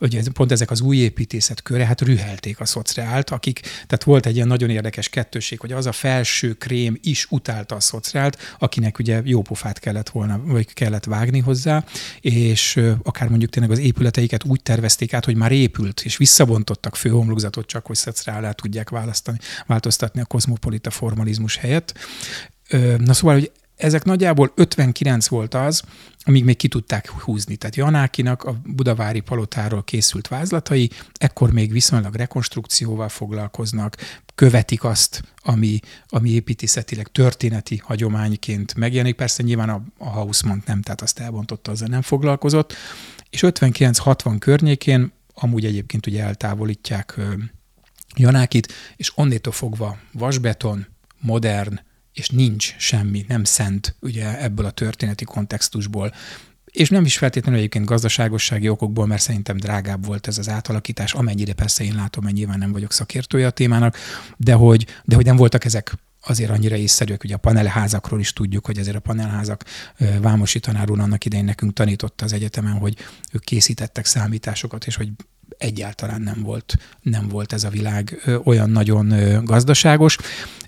[0.00, 4.34] ugye pont ezek az új építészet köre, hát rühelték a szociált, akik, tehát volt egy
[4.34, 9.20] ilyen nagyon érdekes kettőség, hogy az a felső krém is utálta a szociált, akinek ugye
[9.24, 11.84] jó pofát kellett volna, vagy kellett vágni hozzá,
[12.20, 17.66] és akár mondjuk tényleg az épületeiket úgy tervezték át, hogy már épült, és visszabontottak főhomlokzatot
[17.66, 21.94] csak, hogy szociálá tudják választani, változtatni a kozmos kozmopolita formalizmus helyett.
[22.98, 25.82] Na szóval, hogy ezek nagyjából 59 volt az,
[26.20, 27.56] amíg még ki tudták húzni.
[27.56, 33.96] Tehát Janákinak a budavári palotáról készült vázlatai, ekkor még viszonylag rekonstrukcióval foglalkoznak,
[34.34, 39.16] követik azt, ami, ami építészetileg történeti hagyományként megjelenik.
[39.16, 42.72] Persze nyilván a, a Hausmann nem, tehát azt elbontotta, azzal nem foglalkozott.
[43.30, 47.20] És 59-60 környékén amúgy egyébként ugye eltávolítják
[48.16, 50.86] Janákit, és onnétól fogva vasbeton,
[51.20, 51.80] modern,
[52.12, 56.12] és nincs semmi, nem szent ugye ebből a történeti kontextusból.
[56.64, 61.52] És nem is feltétlenül egyébként gazdaságossági okokból, mert szerintem drágább volt ez az átalakítás, amennyire
[61.52, 63.96] persze én látom, mert nyilván nem vagyok szakértője a témának,
[64.36, 65.94] de hogy, de hogy nem voltak ezek
[66.26, 69.64] azért annyira észszerűek, ugye a panelházakról is tudjuk, hogy ezért a panelházak
[70.20, 72.96] Vámosi tanár úr annak idején nekünk tanította az egyetemen, hogy
[73.32, 75.08] ők készítettek számításokat, és hogy
[75.58, 79.14] egyáltalán nem volt, nem volt ez a világ olyan nagyon
[79.44, 80.16] gazdaságos.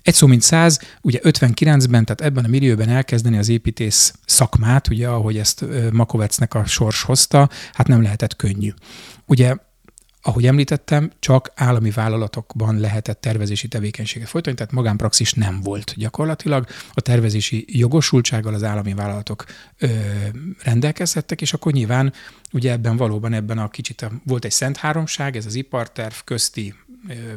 [0.01, 5.07] Egy szó mint száz, ugye 59-ben, tehát ebben a millióben elkezdeni az építész szakmát, ugye
[5.07, 8.73] ahogy ezt Makovecnek a sors hozta, hát nem lehetett könnyű.
[9.25, 9.55] Ugye
[10.21, 16.67] ahogy említettem, csak állami vállalatokban lehetett tervezési tevékenységet folytatni, tehát magánpraxis nem volt gyakorlatilag.
[16.93, 19.45] A tervezési jogosultsággal az állami vállalatok
[19.77, 19.87] ö,
[20.63, 22.13] rendelkezhettek, és akkor nyilván
[22.53, 26.73] ugye ebben valóban ebben a kicsit volt egy szent háromság, ez az iparterv közti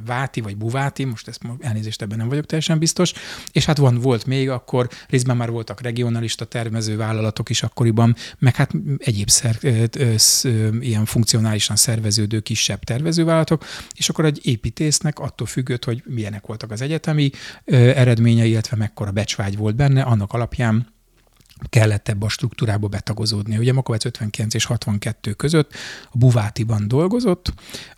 [0.04, 3.12] Váti vagy Buváti, most ezt elnézést ebben nem vagyok teljesen biztos,
[3.52, 8.56] és hát van, volt még akkor, részben már voltak regionalista termező vállalatok is akkoriban, meg
[8.56, 9.58] hát egyéb szer,
[10.80, 16.80] ilyen funkcionálisan szerveződő kisebb tervezővállalatok, és akkor egy építésznek attól függött, hogy milyenek voltak az
[16.80, 17.30] egyetemi
[17.64, 20.98] eredményei, illetve mekkora becsvágy volt benne, annak alapján
[21.68, 23.56] kellett ebbe a struktúrába betagozódni.
[23.56, 25.72] Ugye Makovec 59 és 62 között
[26.10, 27.52] a Buvátiban dolgozott,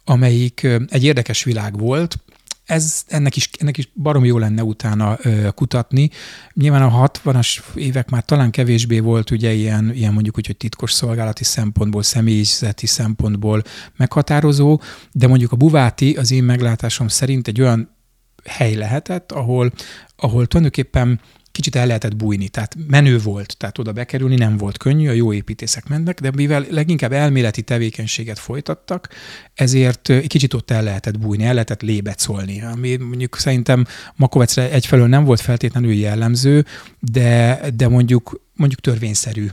[0.04, 2.16] amelyik egy érdekes világ volt,
[2.64, 6.10] ez, ennek, is, ennek is barom jó lenne utána ö, kutatni.
[6.52, 10.92] Nyilván a 60-as évek már talán kevésbé volt ugye ilyen, ilyen mondjuk úgy, hogy titkos
[10.92, 13.62] szolgálati szempontból, személyzeti szempontból
[13.96, 14.80] meghatározó,
[15.12, 17.96] de mondjuk a Buváti az én meglátásom szerint egy olyan
[18.44, 19.72] hely lehetett, ahol,
[20.16, 21.20] ahol tulajdonképpen
[21.52, 25.32] kicsit el lehetett bújni, tehát menő volt, tehát oda bekerülni nem volt könnyű, a jó
[25.32, 29.08] építészek mennek, de mivel leginkább elméleti tevékenységet folytattak,
[29.54, 33.84] ezért egy kicsit ott el lehetett bújni, el lehetett lébecolni, ami mondjuk szerintem
[34.16, 36.64] Makovecre egyfelől nem volt feltétlenül jellemző,
[37.00, 39.46] de, de mondjuk mondjuk törvényszerű,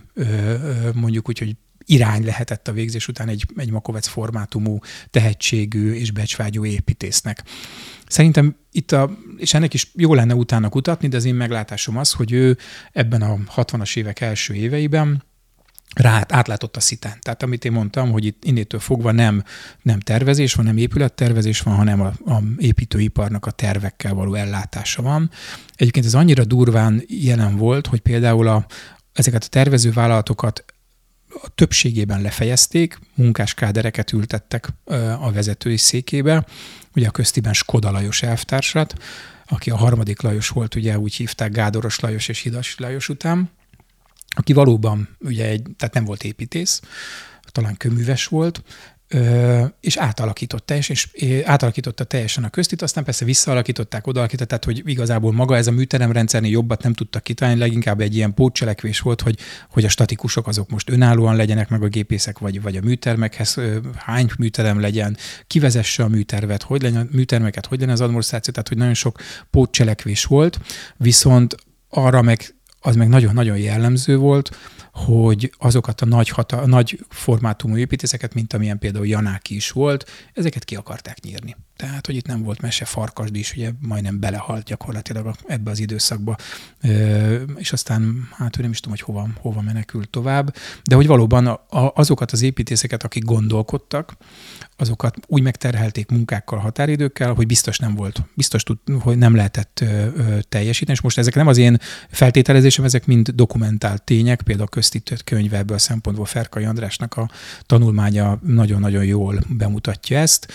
[0.93, 1.55] mondjuk úgy, hogy
[1.89, 7.43] irány lehetett a végzés után egy, egy Makovec formátumú, tehetségű és becsvágyó építésznek.
[8.07, 12.11] Szerintem itt a, és ennek is jó lenne utána kutatni, de az én meglátásom az,
[12.11, 12.57] hogy ő
[12.91, 15.23] ebben a 60-as évek első éveiben
[15.95, 17.17] rá átlátott a szitán.
[17.21, 19.43] Tehát amit én mondtam, hogy itt innétől fogva nem,
[19.81, 25.31] nem tervezés van, nem épülettervezés van, hanem a, a építőiparnak a tervekkel való ellátása van.
[25.75, 28.65] Egyébként ez annyira durván jelen volt, hogy például a,
[29.13, 30.65] ezeket a tervezővállalatokat
[31.29, 34.67] a többségében lefejezték, munkáskádereket ültettek
[35.19, 36.45] a vezetői székébe,
[36.95, 38.93] ugye a köztiben Skoda Lajos elvtársat,
[39.45, 43.49] aki a harmadik Lajos volt, ugye úgy hívták Gádoros Lajos és Hidas Lajos után,
[44.27, 46.81] aki valóban ugye egy, tehát nem volt építész,
[47.51, 48.63] talán köműves volt,
[49.79, 55.31] és átalakított teljesen, és átalakította teljesen a köztit, aztán persze visszaalakították, odaalakították, tehát hogy igazából
[55.31, 59.37] maga ez a műteremrendszernél jobbat nem tudtak kitalálni, leginkább egy ilyen pótcselekvés volt, hogy,
[59.69, 63.57] hogy a statikusok azok most önállóan legyenek meg a gépészek, vagy, vagy a műtermekhez
[63.95, 65.17] hány műterem legyen,
[65.47, 69.19] kivezesse a műtervet, hogy legyen, műtermeket, hogy legyen az adminisztráció, tehát hogy nagyon sok
[69.49, 70.59] pótcselekvés volt,
[70.97, 71.55] viszont
[71.89, 74.49] arra meg az meg nagyon-nagyon jellemző volt,
[75.05, 80.63] hogy azokat a nagy, hata, nagy formátumú építészeket, mint amilyen például Janáki is volt, ezeket
[80.63, 81.55] ki akarták nyírni.
[81.79, 86.35] Tehát, hogy itt nem volt mese, Farkasd is ugye majdnem belehalt gyakorlatilag ebbe az időszakba,
[87.55, 91.59] és aztán hát ő nem is tudom, hogy hova, hova menekült tovább, de hogy valóban
[91.93, 94.17] azokat az építészeket, akik gondolkodtak,
[94.77, 99.83] azokat úgy megterhelték munkákkal, határidőkkel, hogy biztos nem volt, biztos tud, hogy nem lehetett
[100.49, 101.77] teljesíteni, és most ezek nem az én
[102.09, 107.29] feltételezésem, ezek mind dokumentált tények, például köztítőt könyve ebből a szempontból Ferkai Andrásnak a
[107.65, 110.53] tanulmánya nagyon-nagyon jól bemutatja ezt.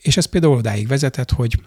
[0.00, 1.60] És ez például odáig vezetett, hogy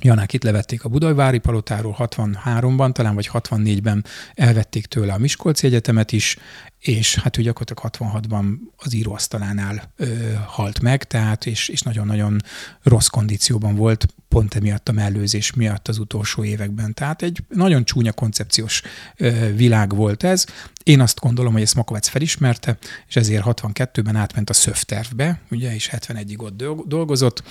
[0.00, 6.12] Janák itt levették a Budajvári palotáról 63-ban, talán vagy 64-ben elvették tőle a Miskolci Egyetemet
[6.12, 6.36] is,
[6.82, 12.40] és hát ő gyakorlatilag 66-ban az íróasztalánál ö, halt meg, tehát és, és nagyon-nagyon
[12.82, 16.94] rossz kondícióban volt, pont emiatt a mellőzés miatt az utolsó években.
[16.94, 18.82] Tehát egy nagyon csúnya koncepciós
[19.16, 20.44] ö, világ volt ez.
[20.82, 25.90] Én azt gondolom, hogy ezt Makovec felismerte, és ezért 62-ben átment a szövtervbe, ugye, és
[25.92, 27.42] 71-ig ott dolgozott,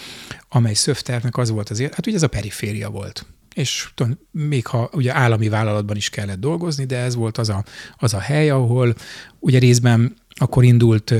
[0.49, 3.89] amely szövtervnek az volt azért, hát ugye ez a periféria volt és
[4.31, 7.63] még ha ugye állami vállalatban is kellett dolgozni, de ez volt az a,
[7.97, 8.95] az a hely, ahol
[9.39, 11.13] ugye részben akkor indult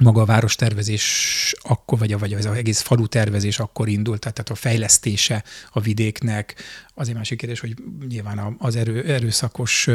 [0.00, 5.44] maga a várostervezés akkor, vagy, vagy az egész falu tervezés akkor indult, tehát a fejlesztése
[5.72, 6.54] a vidéknek.
[6.94, 7.74] Azért másik kérdés, hogy
[8.08, 9.88] nyilván az erő, erőszakos,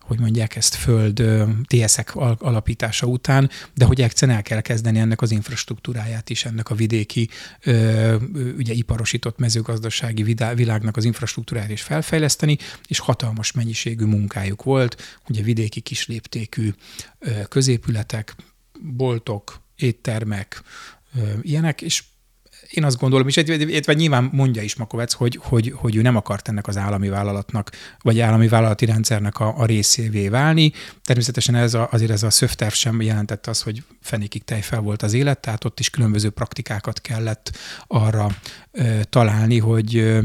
[0.00, 1.22] hogy mondják ezt, föld
[1.64, 6.74] TSZ-ek alapítása után, de hogy egyszerűen el kell kezdeni ennek az infrastruktúráját is, ennek a
[6.74, 7.28] vidéki,
[8.56, 15.80] ugye iparosított mezőgazdasági világnak az infrastruktúráját is felfejleszteni, és hatalmas mennyiségű munkájuk volt, ugye vidéki
[15.80, 16.70] kisléptékű
[17.48, 18.34] középületek,
[18.80, 20.62] boltok, éttermek,
[21.42, 22.02] ilyenek, és
[22.70, 26.48] én azt gondolom, és illetve nyilván mondja is Makovec, hogy, hogy, hogy ő nem akart
[26.48, 30.72] ennek az állami vállalatnak, vagy állami vállalati rendszernek a, a részévé válni.
[31.04, 35.12] Természetesen ez a, azért ez a szöfterv sem jelentett az, hogy fenékig tejfel volt az
[35.12, 38.28] élet, tehát ott is különböző praktikákat kellett arra
[38.70, 40.20] ö, találni, hogy ö,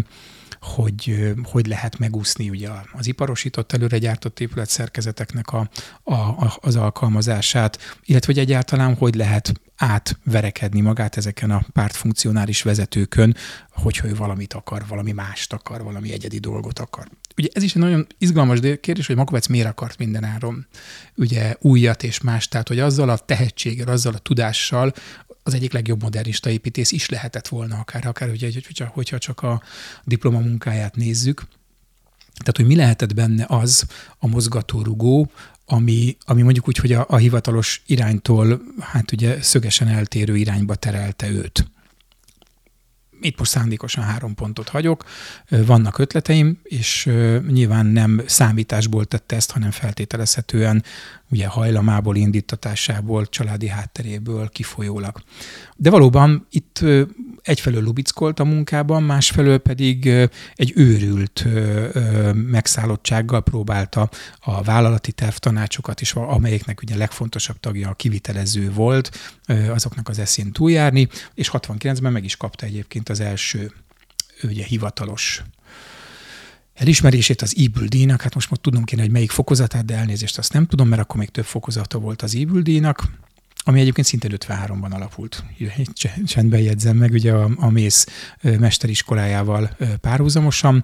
[0.61, 5.69] hogy hogy lehet megúszni ugye az iparosított előre gyártott épület szerkezeteknek a,
[6.03, 13.35] a, az alkalmazását, illetve hogy egyáltalán hogy lehet átverekedni magát ezeken a pártfunkcionális vezetőkön,
[13.71, 17.07] hogyha ő valamit akar, valami mást akar, valami egyedi dolgot akar.
[17.37, 20.67] Ugye ez is egy nagyon izgalmas kérdés, hogy Makovec miért akart mindenáron
[21.15, 24.93] ugye újat és más, tehát hogy azzal a tehetséggel, azzal a tudással
[25.43, 28.51] az egyik legjobb modernista építész is lehetett volna, akár, akár ugye,
[28.91, 29.61] hogyha csak a
[30.03, 31.43] diplomamunkáját nézzük.
[32.37, 33.85] Tehát, hogy mi lehetett benne az
[34.17, 35.31] a mozgatórugó,
[35.65, 41.29] ami, ami mondjuk úgy, hogy a, a hivatalos iránytól hát ugye szögesen eltérő irányba terelte
[41.29, 41.71] őt
[43.21, 45.05] itt most szándékosan három pontot hagyok,
[45.49, 47.09] vannak ötleteim, és
[47.47, 50.83] nyilván nem számításból tette ezt, hanem feltételezhetően
[51.31, 55.21] ugye hajlamából, indítatásából, családi hátteréből kifolyólag.
[55.75, 56.79] De valóban itt
[57.41, 60.05] egyfelől lubickolt a munkában, másfelől pedig
[60.55, 61.45] egy őrült
[62.33, 64.09] megszállottsággal próbálta
[64.39, 69.11] a vállalati tervtanácsokat is, amelyeknek ugye legfontosabb tagja a kivitelező volt,
[69.69, 73.71] azoknak az eszén túljárni, és 69-ben meg is kapta egyébként az első
[74.43, 75.43] ugye hivatalos
[76.81, 80.53] elismerését az Ibül díjnak, hát most már tudnom kéne, hogy melyik fokozatát, de elnézést azt
[80.53, 83.03] nem tudom, mert akkor még több fokozata volt az Ibül díjnak,
[83.63, 85.43] ami egyébként szinte 53-ban alapult.
[86.25, 88.07] Csendben jegyzem meg, ugye a, a Mész
[88.41, 90.83] mesteriskolájával párhuzamosan.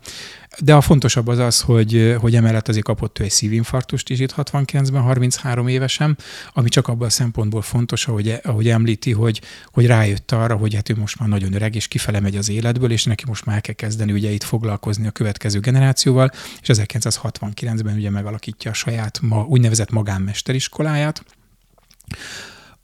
[0.60, 4.34] De a fontosabb az az, hogy, hogy emellett azért kapott ő egy szívinfarktust is itt
[4.38, 6.18] 69-ben, 33 évesen,
[6.54, 10.90] ami csak abban a szempontból fontos, ahogy, ahogy említi, hogy, hogy rájött arra, hogy hát
[10.90, 13.62] ő most már nagyon öreg, és kifele megy az életből, és neki most már el
[13.62, 19.44] kell kezdeni ugye itt foglalkozni a következő generációval, és 1969-ben ugye megalakítja a saját ma,
[19.44, 21.24] úgynevezett magánmesteriskoláját,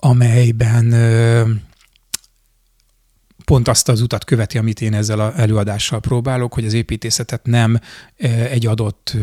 [0.04, 0.94] amelyben
[3.46, 7.80] pont azt az utat követi, amit én ezzel az előadással próbálok, hogy az építészetet nem
[8.50, 9.16] egy adott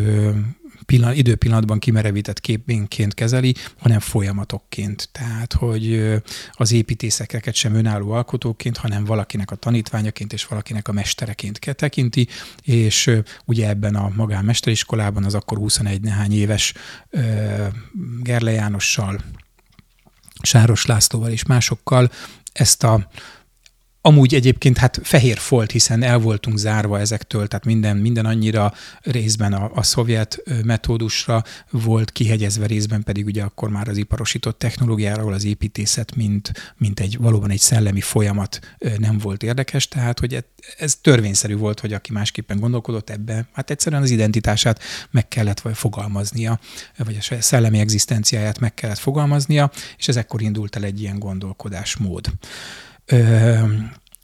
[0.87, 5.09] pillanat, időpillanatban kimerevített képénként kezeli, hanem folyamatokként.
[5.13, 6.15] Tehát, hogy
[6.53, 12.29] az építészeket sem önálló alkotóként, hanem valakinek a tanítványaként és valakinek a mestereként tekinti,
[12.63, 13.11] és
[13.45, 16.75] ugye ebben a magánmesteriskolában az akkor 21 nehány éves
[18.23, 19.21] Gerle Jánossal,
[20.43, 22.11] Sáros Lászlóval és másokkal
[22.53, 23.09] ezt a
[24.03, 29.53] Amúgy egyébként hát fehér folt, hiszen el voltunk zárva ezektől, tehát minden, minden annyira részben
[29.53, 35.33] a, a szovjet metódusra volt kihegyezve, részben pedig ugye akkor már az iparosított technológiára, ahol
[35.33, 38.61] az építészet, mint, mint egy valóban egy szellemi folyamat
[38.99, 40.43] nem volt érdekes, tehát hogy ez,
[40.79, 45.77] ez törvényszerű volt, hogy aki másképpen gondolkodott ebbe, hát egyszerűen az identitását meg kellett vagy
[45.77, 46.61] fogalmaznia,
[46.97, 52.27] vagy a szellemi egzisztenciáját meg kellett fogalmaznia, és ez ekkor indult el egy ilyen gondolkodásmód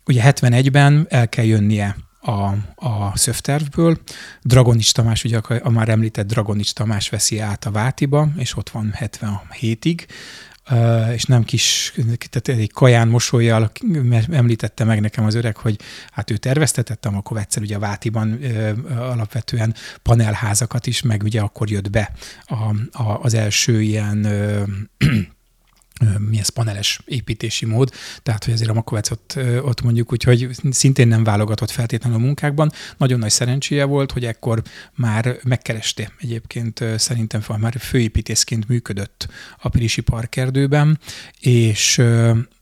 [0.06, 3.98] ugye 71-ben el kell jönnie a, a szövtervből.
[4.42, 8.70] Dragonics Tamás, ugye a, a már említett Dragonics Tamás veszi át a Vátiba, és ott
[8.70, 10.06] van 77-ig,
[10.70, 11.94] Uh, és nem kis,
[12.30, 13.72] tehát egy kaján mosolyjal
[14.30, 15.80] említette meg nekem az öreg, hogy
[16.10, 21.70] hát ő terveztetettem, akkor egyszer ugye a Vátiban uh, alapvetően panelházakat is, meg ugye akkor
[21.70, 22.12] jött be
[22.44, 25.16] a, a, az első ilyen uh,
[26.18, 27.90] mi ez paneles építési mód,
[28.22, 32.20] tehát hogy azért a Makovec ott, ott mondjuk úgy, hogy szintén nem válogatott feltétlenül a
[32.20, 32.72] munkákban.
[32.96, 34.62] Nagyon nagy szerencséje volt, hogy ekkor
[34.94, 39.28] már megkereste egyébként szerintem már főépítészként működött
[39.58, 40.98] a Pirisi Parkerdőben,
[41.40, 42.02] és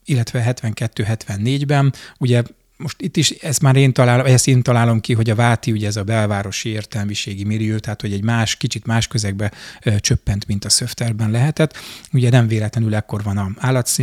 [0.05, 2.43] illetve 72-74-ben ugye
[2.77, 5.87] most itt is ezt már én találom, ezt én találom ki, hogy a Váti ugye
[5.87, 9.51] ez a belvárosi értelmiségi millió, tehát hogy egy más, kicsit más közegbe
[9.83, 11.77] ö, csöppent, mint a Szöfterben lehetett.
[12.13, 13.51] Ugye nem véletlenül ekkor van a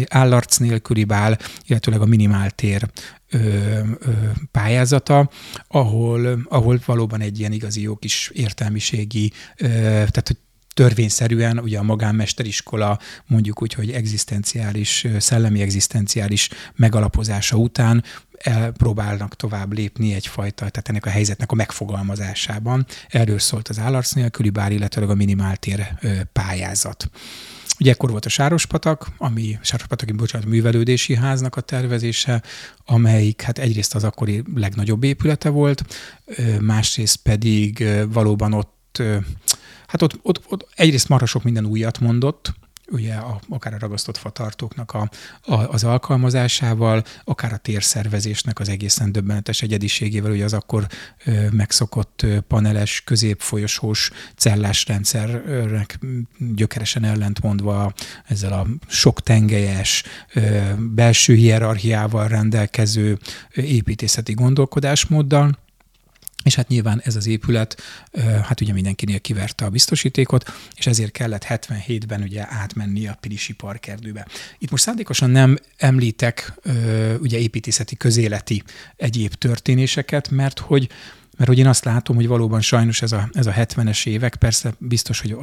[0.09, 2.91] állarc nélküli bál, illetőleg a minimáltér
[3.31, 3.39] ö,
[4.51, 5.31] pályázata,
[5.69, 10.37] ahol, ahol valóban egy ilyen igazi jó kis értelmiségi, ö, tehát hogy
[10.75, 18.05] törvényszerűen ugye a magánmesteriskola mondjuk úgy, hogy egzisztenciális, szellemi egzisztenciális megalapozása után
[18.77, 22.87] próbálnak tovább lépni egyfajta, tehát ennek a helyzetnek a megfogalmazásában.
[23.09, 25.87] Erről szólt az állarc nélküli bár, illetve a minimáltér
[26.33, 27.11] pályázat.
[27.79, 32.43] Ugye ekkor volt a Sárospatak, ami Sárospataki, bocsánat, művelődési háznak a tervezése,
[32.85, 35.85] amelyik hát egyrészt az akkori legnagyobb épülete volt,
[36.61, 39.03] másrészt pedig valóban ott,
[39.87, 42.55] hát ott, ott, ott egyrészt marha sok minden újat mondott,
[42.93, 45.11] ugye a, akár a ragasztott fatartóknak a,
[45.43, 50.87] a, az alkalmazásával, akár a térszervezésnek az egészen döbbenetes egyediségével, ugye az akkor
[51.25, 55.99] ö, megszokott paneles, középfolyosós cellás rendszernek
[56.55, 57.93] gyökeresen ellentmondva
[58.27, 60.03] ezzel a sok tengelyes,
[60.35, 63.19] ö, belső hierarchiával rendelkező
[63.55, 65.61] építészeti gondolkodásmóddal,
[66.43, 67.83] és hát nyilván ez az épület,
[68.43, 74.27] hát ugye mindenkinél kiverte a biztosítékot, és ezért kellett 77-ben ugye átmenni a Pilisi parkerdőbe.
[74.59, 76.61] Itt most szándékosan nem említek
[77.21, 78.63] ugye építészeti, közéleti
[78.97, 80.89] egyéb történéseket, mert hogy
[81.37, 84.75] mert hogy én azt látom, hogy valóban sajnos ez a, ez a 70-es évek, persze
[84.79, 85.37] biztos, hogy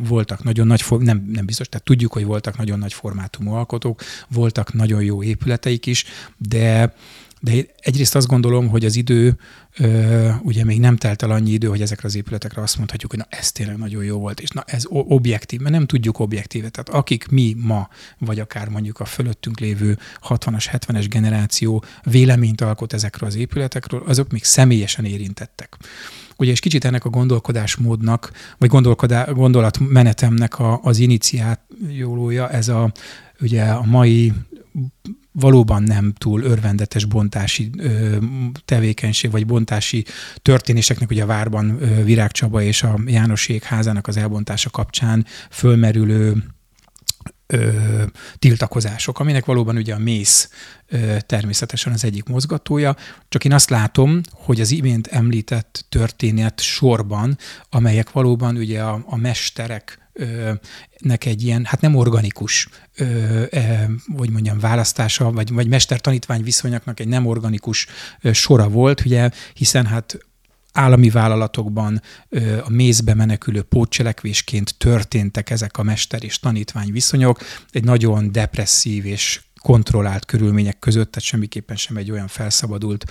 [0.00, 4.72] voltak nagyon nagy, nem, nem biztos, tehát tudjuk, hogy voltak nagyon nagy formátumú alkotók, voltak
[4.72, 6.04] nagyon jó épületeik is,
[6.36, 6.94] de
[7.40, 9.36] de én egyrészt azt gondolom, hogy az idő,
[10.42, 13.26] ugye még nem telt el annyi idő, hogy ezekre az épületekre azt mondhatjuk, hogy na
[13.38, 16.68] ez tényleg nagyon jó volt, és na ez objektív, mert nem tudjuk objektíve.
[16.68, 17.88] Tehát akik mi ma,
[18.18, 24.30] vagy akár mondjuk a fölöttünk lévő 60-as, 70-es generáció véleményt alkot ezekről az épületekről, azok
[24.30, 25.76] még személyesen érintettek.
[26.36, 28.68] Ugye, és kicsit ennek a gondolkodásmódnak, vagy
[29.32, 32.92] gondolatmenetemnek a, az iniciálója ez a,
[33.40, 34.32] ugye a mai
[35.40, 38.16] valóban nem túl örvendetes bontási ö,
[38.64, 40.04] tevékenység, vagy bontási
[40.42, 46.44] történéseknek, ugye a Várban ö, Virág Csaba és a Jánosék házának az elbontása kapcsán fölmerülő
[47.46, 48.02] ö,
[48.38, 50.50] tiltakozások, aminek valóban ugye a mész
[50.88, 52.96] ö, természetesen az egyik mozgatója,
[53.28, 57.38] csak én azt látom, hogy az imént említett történet sorban,
[57.70, 60.09] amelyek valóban ugye a, a mesterek
[60.98, 67.00] nek egy ilyen, hát nem organikus, ö, e, hogy mondjam, választása, vagy, vagy mester-tanítvány viszonyaknak
[67.00, 67.86] egy nem organikus
[68.20, 70.18] ö, sora volt, ugye, hiszen hát
[70.72, 77.40] állami vállalatokban ö, a mézbe menekülő pótcselekvésként történtek ezek a mester és tanítvány viszonyok,
[77.70, 83.04] egy nagyon depresszív és kontrollált körülmények között, tehát semmiképpen sem egy olyan felszabadult,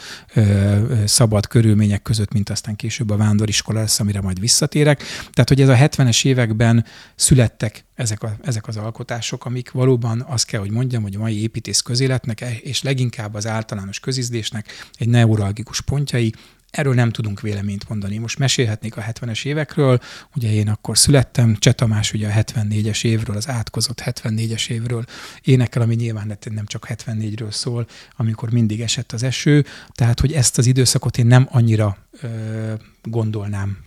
[1.06, 5.04] szabad körülmények között, mint aztán később a vándoriskola lesz, amire majd visszatérek.
[5.32, 6.86] Tehát, hogy ez a 70-es években
[7.16, 11.42] születtek ezek, a, ezek az alkotások, amik valóban azt kell, hogy mondjam, hogy a mai
[11.42, 16.34] építész közéletnek, és leginkább az általános közízdésnek egy neuralgikus pontjai,
[16.72, 18.18] Erről nem tudunk véleményt mondani.
[18.18, 20.00] Most mesélhetnék a 70-es évekről,
[20.36, 25.06] ugye én akkor születtem, Cseh Tamás ugye a 74-es évről, az átkozott 74-es évről
[25.42, 30.58] énekel, ami nyilván nem csak 74-ről szól, amikor mindig esett az eső, tehát hogy ezt
[30.58, 33.78] az időszakot én nem annyira ö, gondolnám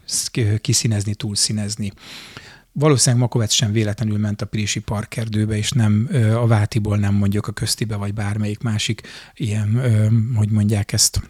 [0.60, 1.92] kiszínezni, túlszínezni.
[2.72, 7.52] Valószínűleg Makovec sem véletlenül ment a Pirisi parkerdőbe, és nem a Vátiból nem mondjuk a
[7.52, 9.00] köztibe, vagy bármelyik másik
[9.34, 9.80] ilyen,
[10.34, 11.20] hogy mondják ezt,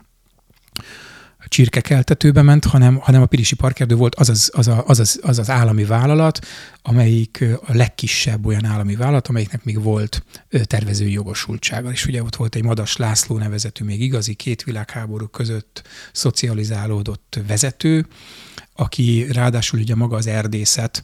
[1.49, 5.51] csirkekeltetőbe ment, hanem, hanem a Pirisi Parkerdő volt az az, az, az, az, az az
[5.51, 6.47] állami vállalat,
[6.83, 10.23] amelyik a legkisebb olyan állami vállalat, amelyiknek még volt
[10.63, 11.91] tervezői jogosultsága.
[11.91, 15.83] És ugye ott volt egy Madas László nevezetű, még igazi két világháború között
[16.13, 18.07] szocializálódott vezető,
[18.77, 21.03] aki ráadásul ugye maga az erdészet,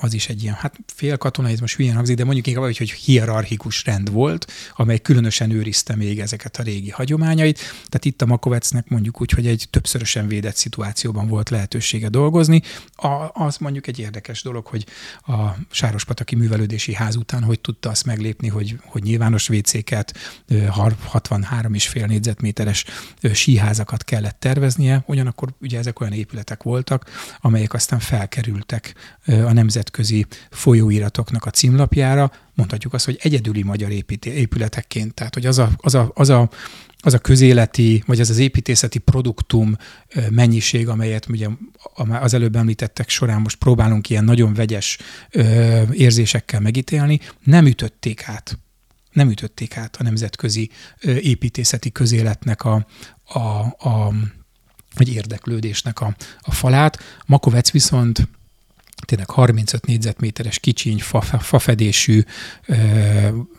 [0.00, 2.90] az is egy ilyen, hát fél katonai, ez most hülyen hangzik, de mondjuk inkább, hogy
[2.90, 7.58] hierarchikus rend volt, amely különösen őrizte még ezeket a régi hagyományait.
[7.58, 12.62] Tehát itt a Makovecnek mondjuk úgy, hogy egy többszörösen védett szituációban volt lehetősége dolgozni.
[12.94, 14.86] A, az mondjuk egy érdekes dolog, hogy
[15.26, 20.14] a Sárospataki Művelődési Ház után hogy tudta azt meglépni, hogy, hogy nyilvános WC-ket,
[20.48, 22.84] 63,5 négyzetméteres
[23.32, 28.94] síházakat kellett terveznie, ugyanakkor ugye ezek olyan épületek voltak, amelyek aztán felkerültek
[29.46, 33.90] a nemzetközi folyóiratoknak a címlapjára, mondhatjuk azt, hogy egyedüli magyar
[34.22, 35.14] épületekként.
[35.14, 36.48] Tehát, hogy az a, az a, az a
[37.04, 39.76] az a közéleti, vagy az az építészeti produktum
[40.30, 41.48] mennyiség, amelyet ugye
[42.20, 44.98] az előbb említettek során most próbálunk ilyen nagyon vegyes
[45.92, 48.58] érzésekkel megítélni, nem ütötték át
[49.12, 50.70] nem ütötték át a nemzetközi
[51.02, 52.86] építészeti közéletnek a,
[53.24, 53.38] a,
[53.88, 54.12] a
[54.94, 56.98] vagy érdeklődésnek a, a falát.
[57.26, 58.28] Makovec viszont
[59.04, 62.22] tényleg 35 négyzetméteres kicsiny, fa, fafedésű,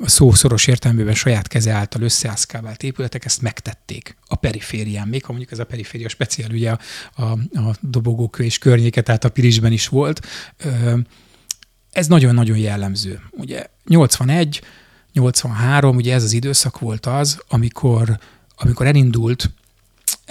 [0.06, 5.08] szószoros értelmében saját keze által összeászkávált épületek ezt megtették a periférián.
[5.08, 6.80] Még ha mondjuk ez a periféria speciál, ugye a,
[7.16, 7.24] a,
[7.60, 10.26] a dobogókő és környéke, tehát a Pirisben is volt.
[11.92, 13.22] Ez nagyon-nagyon jellemző.
[13.32, 14.62] Ugye 81,
[15.14, 18.20] 83, ugye ez az időszak volt az, amikor,
[18.56, 19.52] amikor elindult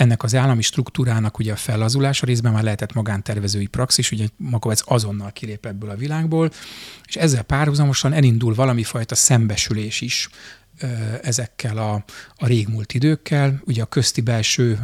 [0.02, 5.32] ennek az állami struktúrának ugye a fellazulása részben már lehetett magántervezői praxis, ugye Makovec azonnal
[5.32, 6.50] kilép ebből a világból,
[7.06, 10.28] és ezzel párhuzamosan elindul valami fajta szembesülés is
[11.22, 12.04] ezekkel a,
[12.34, 13.62] a régmúlt időkkel.
[13.64, 14.78] Ugye a közti belső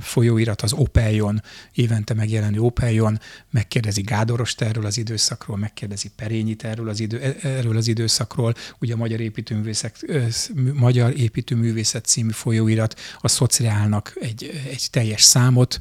[0.00, 1.42] folyóirat az Opeljon,
[1.72, 7.76] évente megjelenő Opeljon, megkérdezi Gádorost erről az időszakról, megkérdezi Perényit erről az, idő, e, erről
[7.76, 8.54] az időszakról.
[8.78, 10.04] Ugye a Magyar Építőművészet,
[10.74, 15.80] Magyar Építőművészet című folyóirat a szociálnak egy, egy teljes számot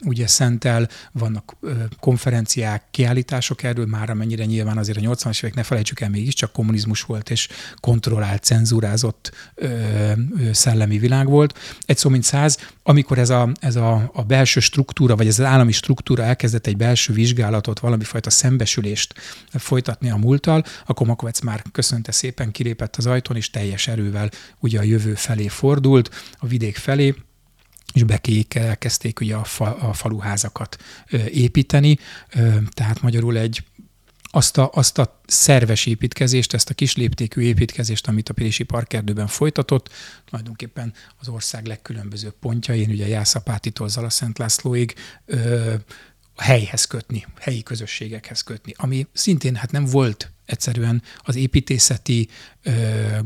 [0.00, 1.56] ugye szentel, vannak
[2.00, 7.02] konferenciák, kiállítások erről, már amennyire nyilván azért a 80-as évek, ne felejtsük el, mégiscsak kommunizmus
[7.02, 7.48] volt, és
[7.80, 9.66] kontrollált cenzúrát struktúrázott ö,
[10.46, 11.58] ö, szellemi világ volt.
[11.86, 15.44] Egy szó mint száz, amikor ez, a, ez a, a belső struktúra, vagy ez az
[15.44, 19.14] állami struktúra elkezdett egy belső vizsgálatot, valami fajta szembesülést
[19.50, 24.78] folytatni a múlttal, akkor Makovec már köszönte szépen, kilépett az ajtón, és teljes erővel ugye
[24.78, 27.14] a jövő felé fordult, a vidék felé,
[27.92, 30.76] és bekék elkezdték ugye a, fa, a faluházakat
[31.30, 31.98] építeni,
[32.70, 33.64] tehát magyarul egy
[34.34, 39.88] azt a, azt a szerves építkezést, ezt a kisléptékű építkezést, amit a Pirisi Parkerdőben folytatott,
[40.24, 44.94] tulajdonképpen az ország legkülönbözőbb pontjain, ugye Jászapátitól Szent Lászlóig,
[45.26, 45.74] ö,
[46.34, 52.28] a helyhez kötni, helyi közösségekhez kötni, ami szintén hát nem volt egyszerűen az építészeti
[52.62, 52.70] ö,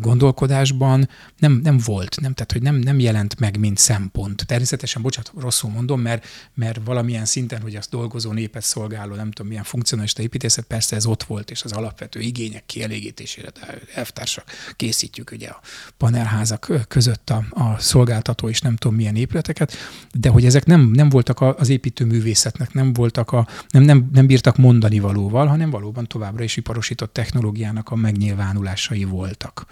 [0.01, 1.09] gondolkodásban
[1.39, 4.47] nem, nem volt, nem, tehát hogy nem, nem jelent meg, mint szempont.
[4.47, 9.49] Természetesen, bocsánat, rosszul mondom, mert, mert valamilyen szinten, hogy azt dolgozó népet szolgáló, nem tudom
[9.49, 14.45] milyen funkcionalista építészet, persze ez ott volt, és az alapvető igények kielégítésére, de elvtársak
[14.77, 15.61] készítjük ugye a
[15.97, 19.73] panelházak között a, a szolgáltató és nem tudom milyen épületeket,
[20.13, 24.57] de hogy ezek nem, nem voltak az építőművészetnek, nem voltak a, nem, nem, nem bírtak
[24.57, 29.67] mondani valóval, hanem valóban továbbra is iparosított technológiának a megnyilvánulásai voltak.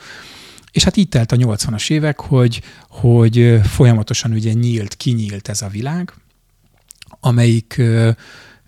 [0.73, 5.69] És hát így telt a 80-as évek, hogy, hogy folyamatosan ugye nyílt, kinyílt ez a
[5.69, 6.15] világ,
[7.21, 7.83] amelyik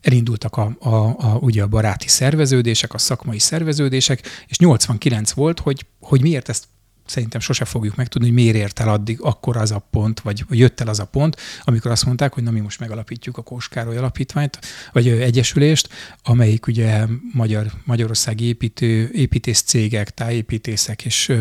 [0.02, 5.86] elindultak a, a, a, ugye a baráti szerveződések, a szakmai szerveződések, és 89 volt, hogy,
[6.00, 6.64] hogy miért ezt
[7.06, 10.80] szerintem sose fogjuk megtudni, hogy miért ért el addig akkor az a pont, vagy jött
[10.80, 14.58] el az a pont, amikor azt mondták, hogy na mi most megalapítjuk a Kóskároly Alapítványt,
[14.92, 15.88] vagy egyesülést,
[16.22, 21.32] amelyik ugye Magyar, Magyarországi építő, építész cégek, tájépítészek és,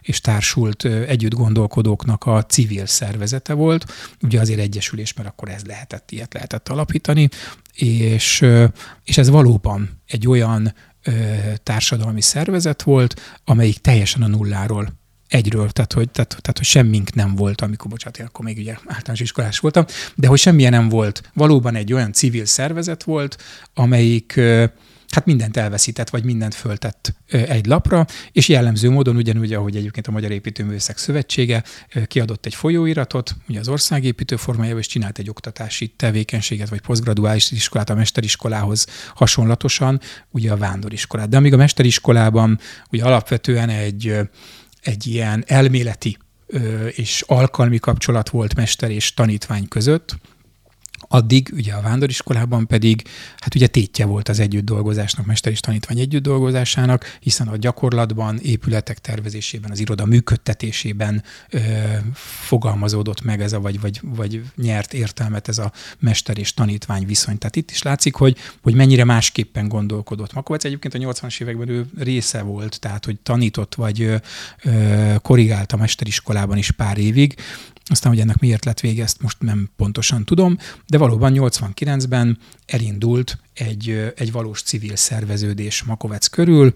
[0.00, 3.92] és társult együtt gondolkodóknak a civil szervezete volt.
[4.22, 7.28] Ugye azért egyesülés, mert akkor ez lehetett, ilyet lehetett alapítani,
[7.74, 8.46] és,
[9.04, 10.74] és ez valóban egy olyan
[11.62, 15.02] társadalmi szervezet volt, amelyik teljesen a nulláról
[15.34, 18.76] egyről, tehát hogy, tehát, tehát, hogy semmink nem volt, amikor, bocsánat, én akkor még ugye
[18.86, 21.30] általános iskolás voltam, de hogy semmilyen nem volt.
[21.34, 23.42] Valóban egy olyan civil szervezet volt,
[23.74, 24.40] amelyik
[25.08, 30.10] hát mindent elveszített, vagy mindent föltett egy lapra, és jellemző módon ugyanúgy, ahogy egyébként a
[30.10, 31.62] Magyar Építőművészek Szövetsége
[32.06, 37.90] kiadott egy folyóiratot, ugye az országépítő formájában, és csinált egy oktatási tevékenységet, vagy posztgraduális iskolát
[37.90, 41.28] a mesteriskolához hasonlatosan, ugye a vándoriskolát.
[41.28, 42.58] De amíg a mesteriskolában
[42.90, 44.16] ugye alapvetően egy
[44.84, 46.16] egy ilyen elméleti
[46.90, 50.16] és alkalmi kapcsolat volt mester és tanítvány között,
[51.14, 53.02] Addig ugye a vándoriskolában pedig,
[53.38, 58.38] hát ugye tétje volt az együtt dolgozásnak, mester és tanítvány együtt dolgozásának, hiszen a gyakorlatban,
[58.38, 61.58] épületek tervezésében, az iroda működtetésében ö,
[62.14, 67.38] fogalmazódott meg ez a, vagy, vagy, vagy nyert értelmet ez a mester és tanítvány viszony.
[67.38, 70.32] Tehát itt is látszik, hogy, hogy mennyire másképpen gondolkodott.
[70.32, 74.00] Makovec egyébként a 80-as években ő része volt, tehát hogy tanított, vagy
[74.62, 77.34] ö, korrigált a mesteriskolában is pár évig,
[77.86, 83.38] aztán, hogy ennek miért lett vége, ezt most nem pontosan tudom, de valóban 89-ben elindult
[83.54, 86.72] egy, egy valós civil szerveződés Makovec körül,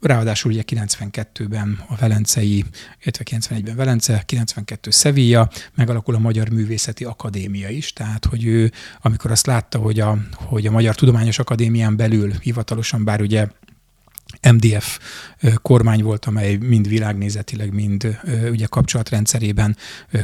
[0.00, 2.64] ráadásul ugye 92-ben a Velencei,
[3.02, 9.30] illetve 91-ben Velence, 92 Sevilla, megalakul a Magyar Művészeti Akadémia is, tehát hogy ő, amikor
[9.30, 13.46] azt látta, hogy a, hogy a Magyar Tudományos Akadémián belül hivatalosan, bár ugye
[14.52, 14.98] MDF
[15.62, 18.20] kormány volt, amely mind világnézetileg, mind
[18.50, 19.76] ugye kapcsolatrendszerében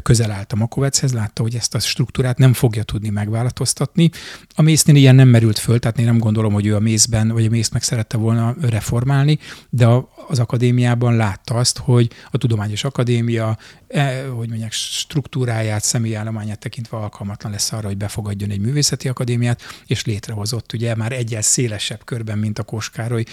[0.03, 4.11] közel állt a Makovechez, látta, hogy ezt a struktúrát nem fogja tudni megváltoztatni.
[4.55, 7.47] A mésznél ilyen nem merült föl, tehát én nem gondolom, hogy ő a mészben, vagy
[7.47, 9.39] a mészt meg szerette volna reformálni,
[9.71, 9.87] de
[10.29, 13.59] az akadémiában látta azt, hogy a Tudományos Akadémia,
[13.89, 20.05] e, hogy mondják, struktúráját, személyállományát tekintve alkalmatlan lesz arra, hogy befogadjon egy művészeti akadémiát, és
[20.05, 23.25] létrehozott ugye már egyel szélesebb körben, mint a Koskároly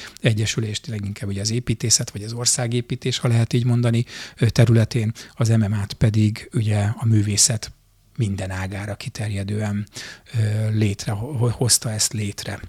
[0.80, 4.06] Egyesülést, leginkább ugye az építészet, vagy az országépítés, ha lehet így mondani,
[4.38, 7.72] területén, az MMA-t pedig ugye a művészet
[8.18, 9.88] minden ágára kiterjedően
[10.72, 12.60] létre, hozta ezt létre.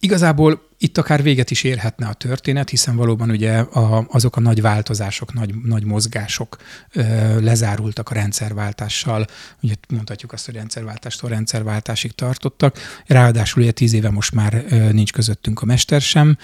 [0.00, 4.60] Igazából itt akár véget is érhetne a történet, hiszen valóban ugye a, azok a nagy
[4.60, 6.56] változások, nagy, nagy mozgások
[6.92, 7.02] ö,
[7.40, 9.26] lezárultak a rendszerváltással.
[9.62, 12.78] Ugye mondhatjuk azt, hogy rendszerváltástól rendszerváltásig tartottak.
[13.06, 16.36] Ráadásul ugye tíz éve most már ö, nincs közöttünk a mester sem.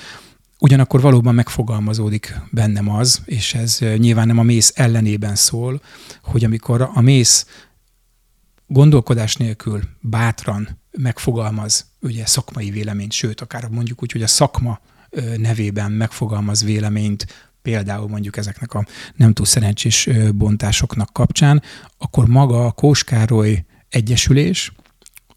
[0.58, 5.82] Ugyanakkor valóban megfogalmazódik bennem az, és ez nyilván nem a mész ellenében szól,
[6.22, 7.46] hogy amikor a mész
[8.66, 14.80] gondolkodás nélkül bátran megfogalmaz ugye szakmai véleményt, sőt, akár mondjuk úgy, hogy a szakma
[15.36, 17.26] nevében megfogalmaz véleményt,
[17.62, 18.86] például mondjuk ezeknek a
[19.16, 21.62] nem túl szerencsés bontásoknak kapcsán,
[21.98, 24.72] akkor maga a Kóskároly Egyesülés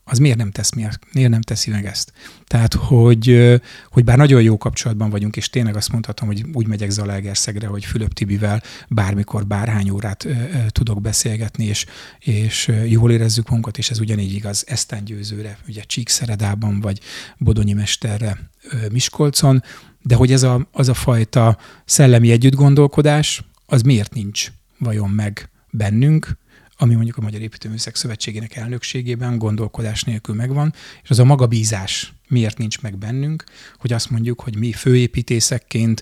[0.09, 0.99] az miért nem, tesz, miért
[1.29, 2.13] nem teszi meg ezt?
[2.45, 3.55] Tehát, hogy,
[3.89, 7.85] hogy bár nagyon jó kapcsolatban vagyunk, és tényleg azt mondhatom, hogy úgy megyek Zalaegerszegre, hogy
[7.85, 10.33] Fülöp Tibivel bármikor, bárhány órát ö,
[10.67, 11.85] tudok beszélgetni, és,
[12.19, 16.99] és jól érezzük magunkat, és ez ugyanígy igaz Esztán Győzőre, ugye Csíkszeredában, vagy
[17.37, 19.63] Bodonyi Mesterre ö, Miskolcon,
[20.01, 26.37] de hogy ez a, az a fajta szellemi együttgondolkodás, az miért nincs vajon meg bennünk,
[26.77, 30.73] ami mondjuk a Magyar Építőműszek Szövetségének elnökségében gondolkodás nélkül megvan,
[31.03, 33.43] és az a magabízás miért nincs meg bennünk,
[33.77, 36.01] hogy azt mondjuk, hogy mi főépítészekként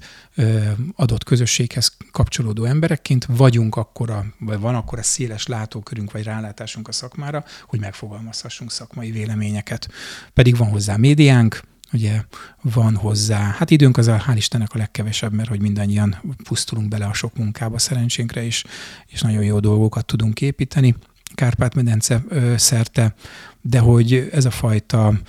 [0.95, 7.43] adott közösséghez kapcsolódó emberekként vagyunk akkora, vagy van akkora széles látókörünk, vagy rálátásunk a szakmára,
[7.67, 9.88] hogy megfogalmazhassunk szakmai véleményeket.
[10.34, 11.61] Pedig van hozzá médiánk,
[11.95, 12.23] ugye
[12.61, 17.05] van hozzá, hát időnk az a, hál' Istennek a legkevesebb, mert hogy mindannyian pusztulunk bele
[17.05, 18.63] a sok munkába szerencsénkre is,
[19.07, 20.95] és nagyon jó dolgokat tudunk építeni.
[21.35, 22.23] Kárpát-medence
[22.55, 23.15] szerte,
[23.61, 25.19] de hogy ez a fajta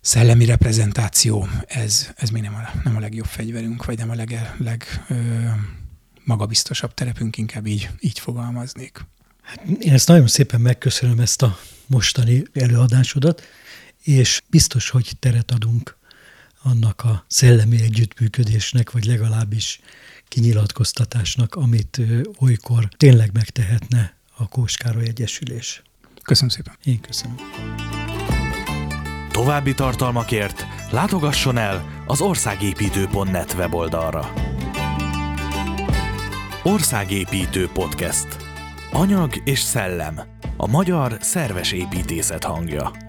[0.00, 4.54] szellemi reprezentáció, ez, ez még nem a, nem a legjobb fegyverünk, vagy nem a leg,
[4.58, 5.14] leg ö,
[6.24, 9.06] magabiztosabb terepünk, inkább így, így fogalmaznék.
[9.42, 13.42] Hát én ezt nagyon szépen megköszönöm, ezt a mostani előadásodat
[14.08, 15.96] és biztos, hogy teret adunk
[16.62, 19.80] annak a szellemi együttműködésnek, vagy legalábbis
[20.28, 22.00] kinyilatkoztatásnak, amit
[22.38, 25.82] olykor tényleg megtehetne a Kóskároly Egyesülés.
[26.22, 26.76] Köszönöm szépen.
[26.84, 27.36] Én köszönöm.
[29.30, 34.32] További tartalmakért látogasson el az országépítő.net weboldalra.
[36.62, 38.26] Országépítő Podcast.
[38.92, 40.20] Anyag és szellem.
[40.56, 43.07] A magyar szerves építészet hangja.